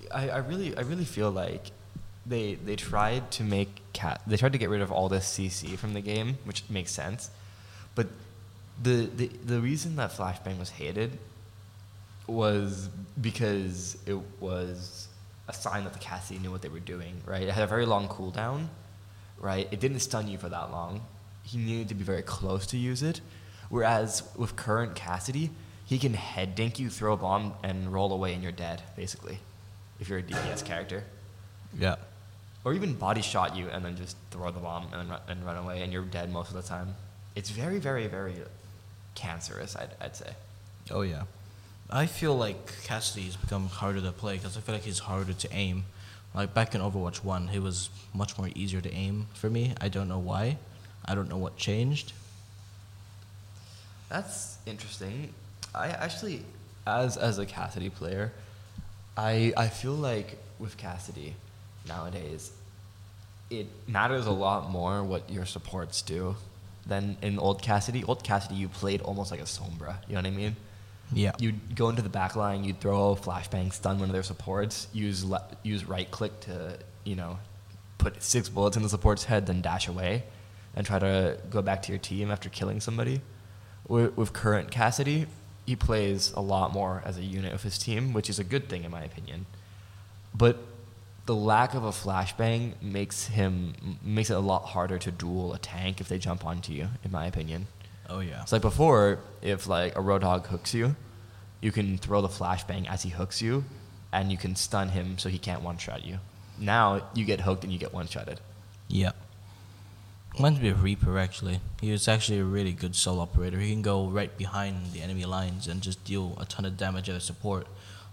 Yeah. 0.08 0.16
I, 0.16 0.30
I 0.30 0.38
really 0.38 0.76
I 0.76 0.82
really 0.82 1.06
feel 1.06 1.30
like 1.32 1.72
they 2.26 2.56
they 2.56 2.76
tried 2.76 3.32
to 3.32 3.44
make 3.44 3.82
cat 3.92 4.22
they 4.26 4.38
tried 4.38 4.54
to 4.54 4.58
get 4.58 4.70
rid 4.70 4.82
of 4.82 4.92
all 4.92 5.10
this 5.10 5.26
CC 5.26 5.78
from 5.78 5.94
the 5.94 6.02
game, 6.02 6.38
which 6.46 6.64
makes 6.70 6.92
sense. 6.92 7.30
But 7.96 8.08
the 8.82 9.10
the 9.16 9.28
the 9.46 9.60
reason 9.60 9.96
that 9.98 10.12
Flashbang 10.12 10.60
was 10.60 10.70
hated 10.70 11.18
was 12.28 12.90
because 13.20 13.98
it 14.06 14.18
was 14.40 15.08
a 15.48 15.54
sign 15.54 15.84
that 15.84 15.94
the 15.94 16.00
Cassidy 16.00 16.40
knew 16.40 16.52
what 16.52 16.62
they 16.62 16.70
were 16.70 16.80
doing, 16.80 17.22
right? 17.26 17.44
It 17.44 17.52
had 17.52 17.64
a 17.64 17.68
very 17.68 17.86
long 17.86 18.08
cooldown, 18.08 18.68
right? 19.40 19.68
It 19.72 19.80
didn't 19.80 20.00
stun 20.00 20.28
you 20.28 20.38
for 20.38 20.50
that 20.50 20.72
long. 20.72 21.02
He 21.44 21.58
needed 21.58 21.90
to 21.90 21.96
be 21.96 22.04
very 22.06 22.22
close 22.22 22.66
to 22.68 22.78
use 22.78 23.04
it. 23.04 23.20
Whereas 23.70 24.24
with 24.38 24.56
current 24.56 24.96
Cassidy, 24.96 25.50
he 25.86 26.00
can 26.00 26.14
head 26.14 26.56
dink 26.56 26.80
you, 26.80 26.90
throw 26.90 27.14
a 27.14 27.18
bomb, 27.18 27.54
and 27.64 27.92
roll 27.92 28.14
away, 28.14 28.34
and 28.34 28.42
you're 28.42 28.52
dead, 28.54 28.82
basically, 28.96 29.40
if 30.00 30.08
you're 30.08 30.20
a 30.20 30.24
DPS 30.24 30.64
character. 30.64 31.04
Yeah. 31.78 31.96
Or 32.66 32.74
even 32.74 32.94
body 32.94 33.22
shot 33.22 33.56
you 33.56 33.68
and 33.68 33.84
then 33.84 33.98
just 33.98 34.16
throw 34.32 34.52
the 34.52 34.60
bomb 34.60 34.88
and, 34.94 35.12
and 35.28 35.46
run 35.46 35.58
away, 35.58 35.82
and 35.82 35.92
you're 35.92 36.04
dead 36.04 36.32
most 36.32 36.50
of 36.50 36.56
the 36.56 36.62
time. 36.62 36.96
It's 37.36 37.50
very, 37.50 37.80
very, 37.80 38.08
very 38.08 38.36
cancerous, 39.16 39.76
I'd, 39.76 39.90
I'd 40.00 40.16
say. 40.16 40.34
Oh 40.90 41.02
yeah. 41.02 41.24
I 41.90 42.06
feel 42.06 42.36
like 42.36 42.84
Cassidy 42.84 43.26
has 43.26 43.36
become 43.36 43.68
harder 43.68 44.02
to 44.02 44.12
play 44.12 44.36
because 44.36 44.58
I 44.58 44.62
feel 44.62 44.76
like 44.76 44.84
he's 44.84 45.00
harder 45.00 45.34
to 45.34 45.54
aim. 45.54 45.86
Like 46.34 46.54
back 46.54 46.74
in 46.74 46.82
Overwatch 46.82 47.24
One, 47.24 47.50
he 47.50 47.60
was 47.60 47.90
much 48.14 48.38
more 48.38 48.50
easier 48.56 48.82
to 48.82 48.92
aim 48.92 49.28
for 49.34 49.50
me. 49.50 49.76
I 49.80 49.90
don't 49.90 50.08
know 50.08 50.18
why. 50.20 50.58
I 51.06 51.16
don't 51.16 51.30
know 51.30 51.38
what 51.38 51.58
changed. 51.58 52.14
That's 54.10 54.58
interesting. 54.66 55.34
I 55.76 55.90
actually, 55.90 56.44
as 56.88 57.18
as 57.18 57.38
a 57.38 57.46
Cassidy 57.46 57.90
player, 57.90 58.32
I 59.16 59.54
I 59.56 59.68
feel 59.68 59.94
like 59.94 60.38
with 60.60 60.78
Cassidy 60.78 61.36
nowadays, 61.88 62.52
it 63.50 63.68
matters 63.88 64.26
a 64.26 64.32
lot 64.32 64.70
more 64.70 65.04
what 65.04 65.30
your 65.30 65.46
supports 65.46 66.02
do 66.02 66.36
than 66.86 67.18
in 67.22 67.40
old 67.40 67.62
Cassidy. 67.62 68.04
Old 68.04 68.24
Cassidy, 68.24 68.56
you 68.56 68.70
played 68.70 69.02
almost 69.02 69.32
like 69.32 69.40
a 69.40 69.46
Sombra. 69.46 69.96
You 70.08 70.16
know 70.16 70.22
what 70.22 70.26
I 70.26 70.32
mean? 70.32 70.56
Yeah. 71.14 71.34
You'd 71.40 71.76
go 71.76 71.90
into 71.90 72.02
the 72.02 72.10
back 72.10 72.36
line, 72.36 72.64
you'd 72.64 72.80
throw 72.80 73.12
a 73.12 73.16
flashbang, 73.16 73.72
stun 73.74 74.00
one 74.00 74.10
of 74.10 74.14
their 74.14 74.24
supports, 74.24 74.88
use 74.94 75.24
le- 75.24 75.46
use 75.62 75.86
right 75.86 76.10
click 76.10 76.40
to 76.42 76.78
you 77.04 77.16
know 77.16 77.38
put 77.98 78.22
six 78.22 78.50
bullets 78.50 78.76
in 78.76 78.84
the 78.84 78.90
support's 78.90 79.26
head, 79.26 79.46
then 79.46 79.62
dash 79.62 79.88
away, 79.88 80.24
and 80.76 80.86
try 80.86 81.00
to 81.00 81.38
go 81.50 81.62
back 81.62 81.82
to 81.84 81.92
your 81.92 82.00
team 82.00 82.32
after 82.32 82.50
killing 82.50 82.80
somebody. 82.80 83.22
With, 83.88 84.16
with 84.18 84.34
current 84.34 84.72
Cassidy, 84.72 85.28
he 85.66 85.76
plays 85.76 86.32
a 86.34 86.42
lot 86.42 86.74
more 86.74 87.02
as 87.06 87.18
a 87.18 87.24
unit 87.24 87.54
of 87.54 87.64
his 87.64 87.78
team, 87.78 88.14
which 88.14 88.30
is 88.30 88.40
a 88.40 88.44
good 88.44 88.70
thing 88.70 88.84
in 88.84 88.92
my 88.92 89.04
opinion. 89.04 89.46
But 90.36 90.58
the 91.26 91.36
lack 91.36 91.74
of 91.74 91.84
a 91.84 91.92
flashbang 91.92 92.82
makes 92.82 93.28
him 93.28 93.98
makes 94.04 94.30
it 94.30 94.36
a 94.36 94.40
lot 94.40 94.66
harder 94.66 95.00
to 95.00 95.12
duel 95.12 95.54
a 95.54 95.60
tank 95.60 96.02
if 96.02 96.10
they 96.10 96.18
jump 96.18 96.46
onto 96.46 96.74
you, 96.74 96.90
in 97.04 97.12
my 97.12 97.26
opinion. 97.26 97.68
Oh 98.10 98.20
yeah. 98.20 98.42
It's 98.42 98.52
like 98.52 98.62
before, 98.62 99.20
if 99.42 99.68
like 99.68 99.96
a 99.96 100.00
Roadhog 100.00 100.48
hooks 100.48 100.74
you, 100.74 100.96
you 101.62 101.72
can 101.72 101.98
throw 101.98 102.22
the 102.22 102.28
flashbang 102.28 102.88
as 102.90 103.04
he 103.04 103.10
hooks 103.10 103.42
you, 103.42 103.64
and 104.12 104.32
you 104.32 104.38
can 104.38 104.56
stun 104.56 104.90
him 104.90 105.18
so 105.18 105.30
he 105.30 105.38
can't 105.38 105.62
one 105.62 105.78
shot 105.78 106.06
you. 106.06 106.20
Now 106.60 107.08
you 107.14 107.26
get 107.26 107.42
hooked 107.42 107.64
and 107.64 107.72
you 107.72 107.80
get 107.80 107.94
one 107.94 108.08
shotted. 108.08 108.40
Yeah. 108.88 109.12
Reminds 110.36 110.60
me 110.60 110.70
of 110.70 110.84
Reaper 110.84 111.18
actually. 111.18 111.62
He 111.80 111.92
was 111.92 112.08
actually 112.08 112.40
a 112.40 112.44
really 112.44 112.74
good 112.74 112.96
solo 112.96 113.22
operator. 113.22 113.60
He 113.60 113.72
can 113.72 113.82
go 113.82 114.08
right 114.08 114.36
behind 114.38 114.92
the 114.92 115.02
enemy 115.02 115.26
lines 115.26 115.68
and 115.68 115.82
just 115.82 116.04
deal 116.04 116.36
a 116.40 116.46
ton 116.46 116.66
of 116.66 116.76
damage 116.76 117.08
at 117.08 117.16
a 117.16 117.20
support. 117.20 117.68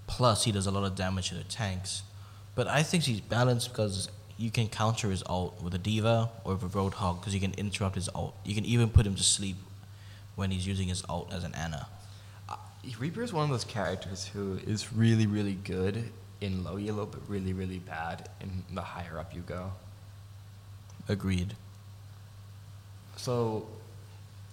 Plus, 0.06 0.44
he 0.44 0.52
does 0.52 0.66
a 0.66 0.70
lot 0.70 0.84
of 0.84 0.94
damage 0.94 1.28
to 1.28 1.34
the 1.34 1.44
tanks. 1.44 2.02
But 2.54 2.66
I 2.66 2.82
think 2.82 3.04
he's 3.04 3.20
balanced 3.20 3.70
because 3.70 4.08
you 4.36 4.50
can 4.50 4.68
counter 4.68 5.10
his 5.10 5.22
ult 5.26 5.62
with 5.62 5.74
a 5.74 5.78
D.Va 5.78 6.30
or 6.44 6.54
with 6.54 6.62
a 6.62 6.78
Roadhog 6.78 7.20
because 7.20 7.34
you 7.34 7.40
can 7.40 7.52
interrupt 7.54 7.94
his 7.94 8.08
ult. 8.14 8.34
You 8.44 8.54
can 8.54 8.64
even 8.64 8.88
put 8.88 9.06
him 9.06 9.14
to 9.14 9.22
sleep 9.22 9.56
when 10.34 10.50
he's 10.50 10.66
using 10.66 10.88
his 10.88 11.02
ult 11.08 11.32
as 11.32 11.44
an 11.44 11.54
Ana. 11.54 11.86
Uh, 12.48 12.56
Reaper 12.98 13.22
is 13.22 13.32
one 13.32 13.44
of 13.44 13.50
those 13.50 13.64
characters 13.64 14.26
who 14.26 14.58
is 14.66 14.92
really, 14.92 15.26
really 15.26 15.54
good 15.54 16.10
in 16.40 16.64
low 16.64 16.76
elo, 16.78 17.06
but 17.06 17.20
really, 17.28 17.52
really 17.52 17.78
bad 17.78 18.28
in 18.40 18.64
the 18.74 18.80
higher 18.80 19.18
up 19.18 19.34
you 19.34 19.42
go. 19.42 19.72
Agreed. 21.08 21.54
So, 23.16 23.66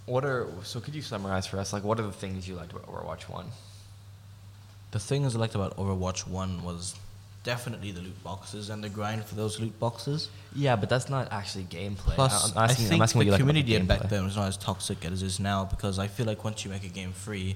what 0.06 0.26
are 0.26 0.48
so? 0.64 0.82
Could 0.82 0.96
you 0.96 1.02
summarize 1.02 1.48
for 1.48 1.58
us? 1.58 1.72
Like, 1.72 1.84
what 1.84 2.00
are 2.00 2.04
the 2.04 2.12
things 2.12 2.48
you 2.48 2.56
liked 2.56 2.74
about 2.74 2.88
Overwatch 2.88 3.30
One? 3.30 3.48
The 4.92 5.00
things 5.00 5.36
I 5.36 5.40
liked 5.40 5.56
about 5.56 5.78
Overwatch 5.78 6.28
1 6.28 6.64
was 6.64 6.96
definitely 7.48 7.92
the 7.94 8.02
loot 8.02 8.22
boxes 8.26 8.70
and 8.70 8.84
the 8.84 8.90
grind 8.90 9.24
for 9.24 9.36
those 9.36 9.58
loot 9.58 9.80
boxes. 9.80 10.28
Yeah, 10.54 10.76
but 10.76 10.90
that's 10.90 11.10
not 11.10 11.32
actually 11.32 11.64
gameplay. 11.64 12.14
Plus, 12.16 12.52
I'm 12.52 12.64
asking, 12.66 12.86
I 12.86 12.90
think 12.90 12.94
I'm 13.00 13.02
asking 13.04 13.20
what 13.20 13.24
the 13.24 13.26
you 13.28 13.32
like 13.32 13.40
community 13.40 13.80
back 13.80 14.10
then 14.10 14.26
was 14.26 14.36
not 14.36 14.50
as 14.50 14.58
toxic 14.58 15.06
as 15.06 15.24
it 15.24 15.26
is 15.26 15.40
now 15.40 15.64
because 15.64 15.98
I 15.98 16.08
feel 16.08 16.26
like 16.26 16.44
once 16.44 16.66
you 16.66 16.70
make 16.72 16.84
a 16.84 16.90
game 16.90 17.14
free, 17.14 17.56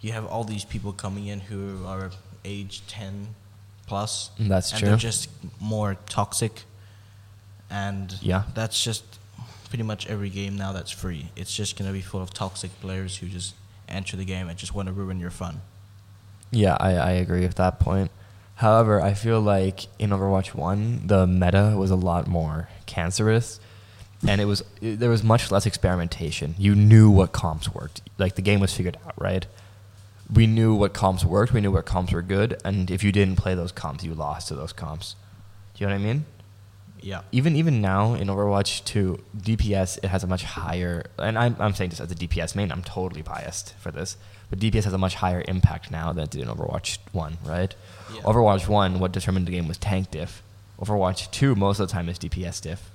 you 0.00 0.12
have 0.12 0.24
all 0.26 0.44
these 0.44 0.64
people 0.64 0.92
coming 0.92 1.26
in 1.26 1.40
who 1.40 1.84
are 1.84 2.12
age 2.44 2.82
10 2.86 3.34
plus. 3.88 4.30
Mm, 4.38 4.48
That's 4.48 4.70
and 4.70 4.78
true. 4.78 4.88
they're 4.90 4.96
just 4.96 5.28
more 5.60 5.96
toxic. 6.08 6.62
And 7.68 8.16
Yeah. 8.22 8.44
that's 8.54 8.80
just 8.84 9.02
pretty 9.70 9.82
much 9.82 10.06
every 10.06 10.30
game 10.30 10.56
now 10.56 10.70
that's 10.72 10.92
free. 10.92 11.30
It's 11.34 11.52
just 11.52 11.76
going 11.76 11.88
to 11.88 11.92
be 11.92 12.00
full 12.00 12.22
of 12.22 12.32
toxic 12.32 12.70
players 12.80 13.16
who 13.16 13.26
just 13.26 13.54
enter 13.88 14.16
the 14.16 14.24
game 14.24 14.48
and 14.48 14.56
just 14.56 14.72
want 14.72 14.86
to 14.86 14.92
ruin 14.92 15.18
your 15.18 15.32
fun. 15.32 15.62
Yeah, 16.52 16.76
I, 16.78 16.92
I 16.92 17.10
agree 17.10 17.40
with 17.40 17.56
that 17.56 17.80
point. 17.80 18.12
However, 18.56 19.00
I 19.00 19.14
feel 19.14 19.40
like 19.40 19.86
in 19.98 20.10
Overwatch 20.10 20.54
1, 20.54 21.06
the 21.06 21.26
meta 21.26 21.74
was 21.76 21.90
a 21.90 21.96
lot 21.96 22.26
more 22.26 22.68
cancerous 22.86 23.60
and 24.26 24.40
it 24.40 24.46
was 24.46 24.64
it, 24.80 24.98
there 24.98 25.10
was 25.10 25.22
much 25.22 25.50
less 25.50 25.66
experimentation. 25.66 26.54
You 26.58 26.74
knew 26.74 27.10
what 27.10 27.32
comps 27.32 27.72
worked. 27.72 28.02
Like 28.18 28.36
the 28.36 28.42
game 28.42 28.60
was 28.60 28.72
figured 28.72 28.98
out, 29.06 29.14
right? 29.18 29.46
We 30.32 30.46
knew 30.46 30.74
what 30.74 30.92
comps 30.92 31.24
worked, 31.24 31.52
we 31.52 31.60
knew 31.60 31.70
what 31.70 31.84
comps 31.84 32.12
were 32.12 32.22
good, 32.22 32.60
and 32.64 32.90
if 32.90 33.04
you 33.04 33.12
didn't 33.12 33.36
play 33.36 33.54
those 33.54 33.72
comps, 33.72 34.02
you 34.02 34.14
lost 34.14 34.48
to 34.48 34.54
those 34.54 34.72
comps. 34.72 35.14
Do 35.74 35.84
you 35.84 35.88
know 35.88 35.94
what 35.94 36.00
I 36.00 36.04
mean? 36.04 36.24
Yeah. 37.00 37.22
Even 37.30 37.54
even 37.54 37.80
now 37.80 38.14
in 38.14 38.28
Overwatch 38.28 38.84
2, 38.84 39.22
DPS 39.36 39.98
it 40.02 40.08
has 40.08 40.24
a 40.24 40.26
much 40.26 40.44
higher, 40.44 41.04
and 41.18 41.38
I'm 41.38 41.56
I'm 41.58 41.74
saying 41.74 41.90
this 41.90 42.00
as 42.00 42.10
a 42.10 42.14
DPS 42.14 42.56
main. 42.56 42.72
I'm 42.72 42.82
totally 42.82 43.22
biased 43.22 43.74
for 43.74 43.92
this, 43.92 44.16
but 44.50 44.58
DPS 44.58 44.84
has 44.84 44.92
a 44.92 44.98
much 44.98 45.16
higher 45.16 45.42
impact 45.48 45.90
now 45.90 46.12
than 46.12 46.24
it 46.24 46.30
did 46.30 46.42
in 46.42 46.48
Overwatch 46.48 46.98
1, 47.12 47.38
right? 47.44 47.74
Yeah. 48.14 48.20
Overwatch 48.22 48.68
1, 48.68 48.98
what 49.00 49.12
determined 49.12 49.46
the 49.46 49.52
game 49.52 49.66
was 49.68 49.76
tank 49.78 50.10
diff. 50.12 50.42
Overwatch 50.80 51.30
2, 51.30 51.54
most 51.54 51.80
of 51.80 51.88
the 51.88 51.92
time 51.92 52.08
is 52.08 52.18
DPS 52.18 52.60
diff. 52.62 52.90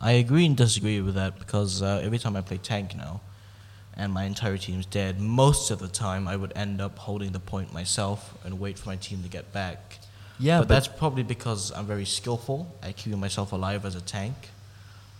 I 0.00 0.12
agree 0.12 0.46
and 0.46 0.56
disagree 0.56 1.00
with 1.00 1.14
that 1.16 1.38
because 1.38 1.82
uh, 1.82 2.00
every 2.02 2.18
time 2.18 2.36
I 2.36 2.40
play 2.40 2.58
tank 2.58 2.96
now, 2.96 3.20
and 3.96 4.12
my 4.12 4.24
entire 4.24 4.56
team's 4.56 4.86
dead, 4.86 5.20
most 5.20 5.70
of 5.72 5.80
the 5.80 5.88
time 5.88 6.28
I 6.28 6.36
would 6.36 6.52
end 6.56 6.80
up 6.80 6.98
holding 6.98 7.32
the 7.32 7.40
point 7.40 7.72
myself 7.72 8.32
and 8.44 8.60
wait 8.60 8.78
for 8.78 8.88
my 8.88 8.96
team 8.96 9.22
to 9.24 9.28
get 9.28 9.52
back. 9.52 9.98
Yeah, 10.38 10.58
but, 10.60 10.68
but- 10.68 10.74
that's 10.74 10.88
probably 10.88 11.24
because 11.24 11.72
I'm 11.72 11.86
very 11.86 12.04
skillful 12.04 12.72
at 12.82 12.96
keeping 12.96 13.18
myself 13.18 13.50
alive 13.52 13.84
as 13.84 13.96
a 13.96 14.00
tank, 14.00 14.34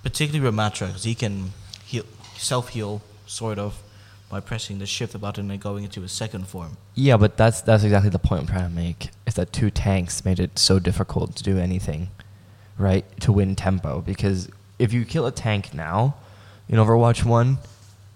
particularly 0.05 0.44
with 0.48 0.55
Matra, 0.55 0.87
because 0.87 1.03
he 1.05 1.16
can 1.16 1.53
heal, 1.85 2.05
self 2.37 2.68
heal 2.68 3.03
sort 3.27 3.59
of 3.59 3.83
by 4.28 4.40
pressing 4.40 4.78
the 4.78 4.86
shift 4.86 5.18
button 5.20 5.50
and 5.50 5.60
going 5.60 5.84
into 5.84 6.02
a 6.02 6.08
second 6.08 6.46
form. 6.46 6.76
Yeah, 6.94 7.16
but 7.16 7.36
that's 7.36 7.60
that's 7.62 7.84
exactly 7.84 8.10
the 8.10 8.18
point 8.18 8.42
I'm 8.42 8.46
trying 8.46 8.68
to 8.68 8.74
make. 8.74 9.10
Is 9.26 9.34
that 9.34 9.52
two 9.52 9.70
tanks 9.70 10.24
made 10.24 10.38
it 10.38 10.58
so 10.58 10.78
difficult 10.78 11.36
to 11.36 11.42
do 11.42 11.58
anything, 11.58 12.08
right? 12.76 13.04
To 13.20 13.32
win 13.32 13.56
tempo 13.56 14.00
because 14.00 14.48
if 14.78 14.92
you 14.92 15.04
kill 15.04 15.26
a 15.26 15.32
tank 15.32 15.74
now 15.74 16.16
in 16.68 16.76
Overwatch 16.76 17.24
One, 17.24 17.58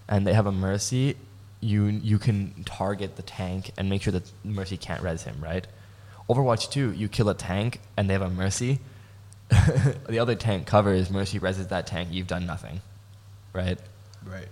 and 0.09 0.27
they 0.27 0.35
have 0.35 0.47
a 0.47 0.53
Mercy, 0.53 1.17
you 1.61 1.87
you 1.87 2.19
can 2.19 2.65
target 2.65 3.17
the 3.17 3.23
tank 3.23 3.71
and 3.79 3.89
make 3.89 4.03
sure 4.03 4.13
that 4.13 4.31
Mercy 4.45 4.77
can't 4.77 5.03
res 5.03 5.23
him, 5.23 5.41
right? 5.43 5.67
Overwatch 6.29 6.71
Two, 6.71 6.93
you 6.93 7.09
kill 7.09 7.29
a 7.29 7.35
tank 7.35 7.81
and 7.97 8.09
they 8.09 8.13
have 8.15 8.23
a 8.23 8.31
Mercy. 8.31 8.81
the 10.09 10.19
other 10.19 10.35
tank 10.35 10.67
covers 10.67 11.11
Mercy 11.11 11.39
reses 11.39 11.69
that 11.69 11.87
tank. 11.87 12.09
You've 12.13 12.27
done 12.27 12.47
nothing, 12.47 12.81
right? 13.53 13.79
Right. 14.25 14.49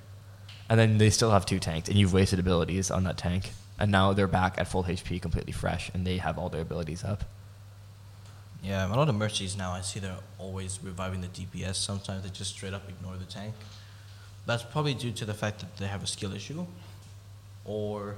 And 0.70 0.78
then 0.78 0.98
they 0.98 1.10
still 1.10 1.32
have 1.32 1.44
two 1.44 1.58
tanks, 1.58 1.88
and 1.88 1.98
you've 1.98 2.12
wasted 2.12 2.38
abilities 2.38 2.92
on 2.92 3.02
that 3.04 3.18
tank. 3.18 3.50
And 3.78 3.90
now 3.90 4.12
they're 4.12 4.28
back 4.28 4.54
at 4.56 4.68
full 4.68 4.84
HP, 4.84 5.20
completely 5.20 5.52
fresh, 5.52 5.90
and 5.92 6.06
they 6.06 6.18
have 6.18 6.38
all 6.38 6.48
their 6.48 6.62
abilities 6.62 7.02
up. 7.02 7.24
Yeah, 8.62 8.86
a 8.86 8.94
lot 8.94 9.08
of 9.08 9.14
mercies 9.16 9.56
now, 9.56 9.72
I 9.72 9.80
see 9.80 9.98
they're 9.98 10.14
always 10.38 10.78
reviving 10.82 11.22
the 11.22 11.26
DPS. 11.28 11.74
Sometimes 11.74 12.22
they 12.22 12.28
just 12.28 12.52
straight 12.52 12.72
up 12.72 12.88
ignore 12.88 13.16
the 13.16 13.24
tank. 13.24 13.54
That's 14.46 14.62
probably 14.62 14.94
due 14.94 15.10
to 15.12 15.24
the 15.24 15.34
fact 15.34 15.58
that 15.60 15.76
they 15.76 15.86
have 15.86 16.04
a 16.04 16.06
skill 16.06 16.32
issue, 16.34 16.66
or 17.64 18.16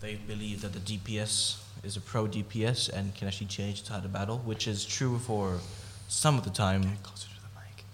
they 0.00 0.16
believe 0.16 0.62
that 0.62 0.72
the 0.72 0.80
DPS 0.80 1.60
is 1.84 1.96
a 1.96 2.00
pro 2.00 2.26
DPS 2.26 2.88
and 2.92 3.14
can 3.14 3.28
actually 3.28 3.46
change 3.46 3.82
the 3.82 3.90
tide 3.90 4.04
of 4.04 4.12
battle, 4.12 4.38
which 4.38 4.66
is 4.66 4.84
true 4.84 5.18
for 5.18 5.60
some 6.08 6.38
of 6.38 6.44
the 6.44 6.50
time, 6.50 6.82
Closer 7.02 7.28
to 7.28 7.34
the 7.34 7.60
mic. 7.60 7.84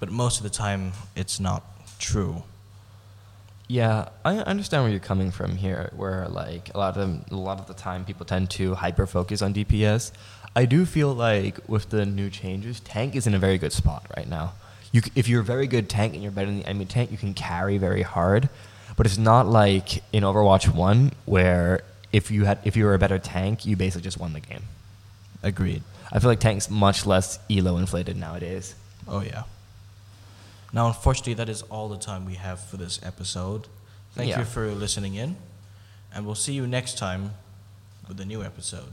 but 0.00 0.10
most 0.10 0.36
of 0.38 0.42
the 0.42 0.50
time 0.50 0.92
it's 1.16 1.40
not 1.40 1.62
true. 1.98 2.42
Yeah, 3.70 4.08
I 4.24 4.38
understand 4.38 4.82
where 4.84 4.90
you're 4.90 4.98
coming 5.00 5.30
from 5.30 5.56
here. 5.56 5.90
Where 5.94 6.26
like 6.28 6.70
a 6.74 6.78
lot 6.78 6.88
of 6.88 6.94
them, 6.96 7.24
a 7.30 7.36
lot 7.36 7.58
of 7.60 7.66
the 7.66 7.74
time, 7.74 8.04
people 8.06 8.24
tend 8.24 8.48
to 8.52 8.74
hyper 8.74 9.06
focus 9.06 9.42
on 9.42 9.52
DPS. 9.52 10.10
I 10.56 10.64
do 10.64 10.86
feel 10.86 11.12
like 11.14 11.58
with 11.68 11.90
the 11.90 12.06
new 12.06 12.30
changes, 12.30 12.80
tank 12.80 13.14
is 13.14 13.26
in 13.26 13.34
a 13.34 13.38
very 13.38 13.58
good 13.58 13.72
spot 13.72 14.06
right 14.16 14.26
now. 14.28 14.54
You, 14.90 15.02
c- 15.02 15.12
if 15.14 15.28
you're 15.28 15.42
a 15.42 15.44
very 15.44 15.66
good 15.66 15.90
tank 15.90 16.14
and 16.14 16.22
you're 16.22 16.32
better 16.32 16.46
than 16.46 16.60
the 16.60 16.66
enemy 16.66 16.86
tank, 16.86 17.10
you 17.12 17.18
can 17.18 17.34
carry 17.34 17.76
very 17.76 18.00
hard. 18.02 18.48
But 18.96 19.04
it's 19.04 19.18
not 19.18 19.46
like 19.46 20.02
in 20.14 20.24
Overwatch 20.24 20.74
One 20.74 21.12
where 21.26 21.82
if 22.10 22.30
you 22.30 22.46
had 22.46 22.58
if 22.64 22.74
you 22.74 22.86
were 22.86 22.94
a 22.94 22.98
better 22.98 23.18
tank, 23.18 23.66
you 23.66 23.76
basically 23.76 24.02
just 24.02 24.18
won 24.18 24.32
the 24.32 24.40
game. 24.40 24.62
Agreed. 25.42 25.82
I 26.10 26.18
feel 26.20 26.30
like 26.30 26.40
tank's 26.40 26.70
much 26.70 27.04
less 27.04 27.38
elo 27.50 27.76
inflated 27.76 28.16
nowadays. 28.16 28.74
Oh, 29.06 29.20
yeah. 29.20 29.42
Now, 30.72 30.86
unfortunately, 30.88 31.34
that 31.34 31.48
is 31.48 31.62
all 31.62 31.88
the 31.88 31.96
time 31.98 32.24
we 32.26 32.34
have 32.34 32.60
for 32.60 32.76
this 32.76 33.00
episode. 33.02 33.68
Thank 34.14 34.30
Yeah. 34.30 34.40
you 34.40 34.44
for 34.44 34.70
listening 34.72 35.14
in, 35.14 35.36
and 36.12 36.26
we'll 36.26 36.34
see 36.34 36.52
you 36.52 36.66
next 36.66 36.98
time 36.98 37.34
with 38.06 38.20
a 38.20 38.24
new 38.24 38.42
episode. 38.42 38.92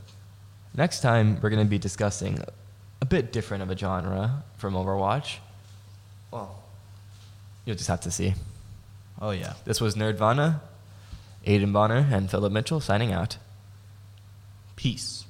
Next 0.73 1.01
time, 1.01 1.39
we're 1.41 1.49
going 1.49 1.65
to 1.65 1.69
be 1.69 1.77
discussing 1.77 2.39
a 3.01 3.05
bit 3.05 3.31
different 3.33 3.63
of 3.63 3.69
a 3.69 3.77
genre 3.77 4.43
from 4.57 4.73
Overwatch. 4.73 5.37
Well, 6.31 6.63
you'll 7.65 7.75
just 7.77 7.87
have 7.89 8.01
to 8.01 8.11
see. 8.11 8.35
Oh, 9.21 9.31
yeah. 9.31 9.53
This 9.65 9.79
was 9.81 9.95
Nerdvana, 9.95 10.59
Aiden 11.45 11.71
Bonner, 11.73 12.07
and 12.11 12.29
Philip 12.29 12.51
Mitchell 12.51 12.79
signing 12.81 13.11
out. 13.11 13.37
Peace. 14.75 15.24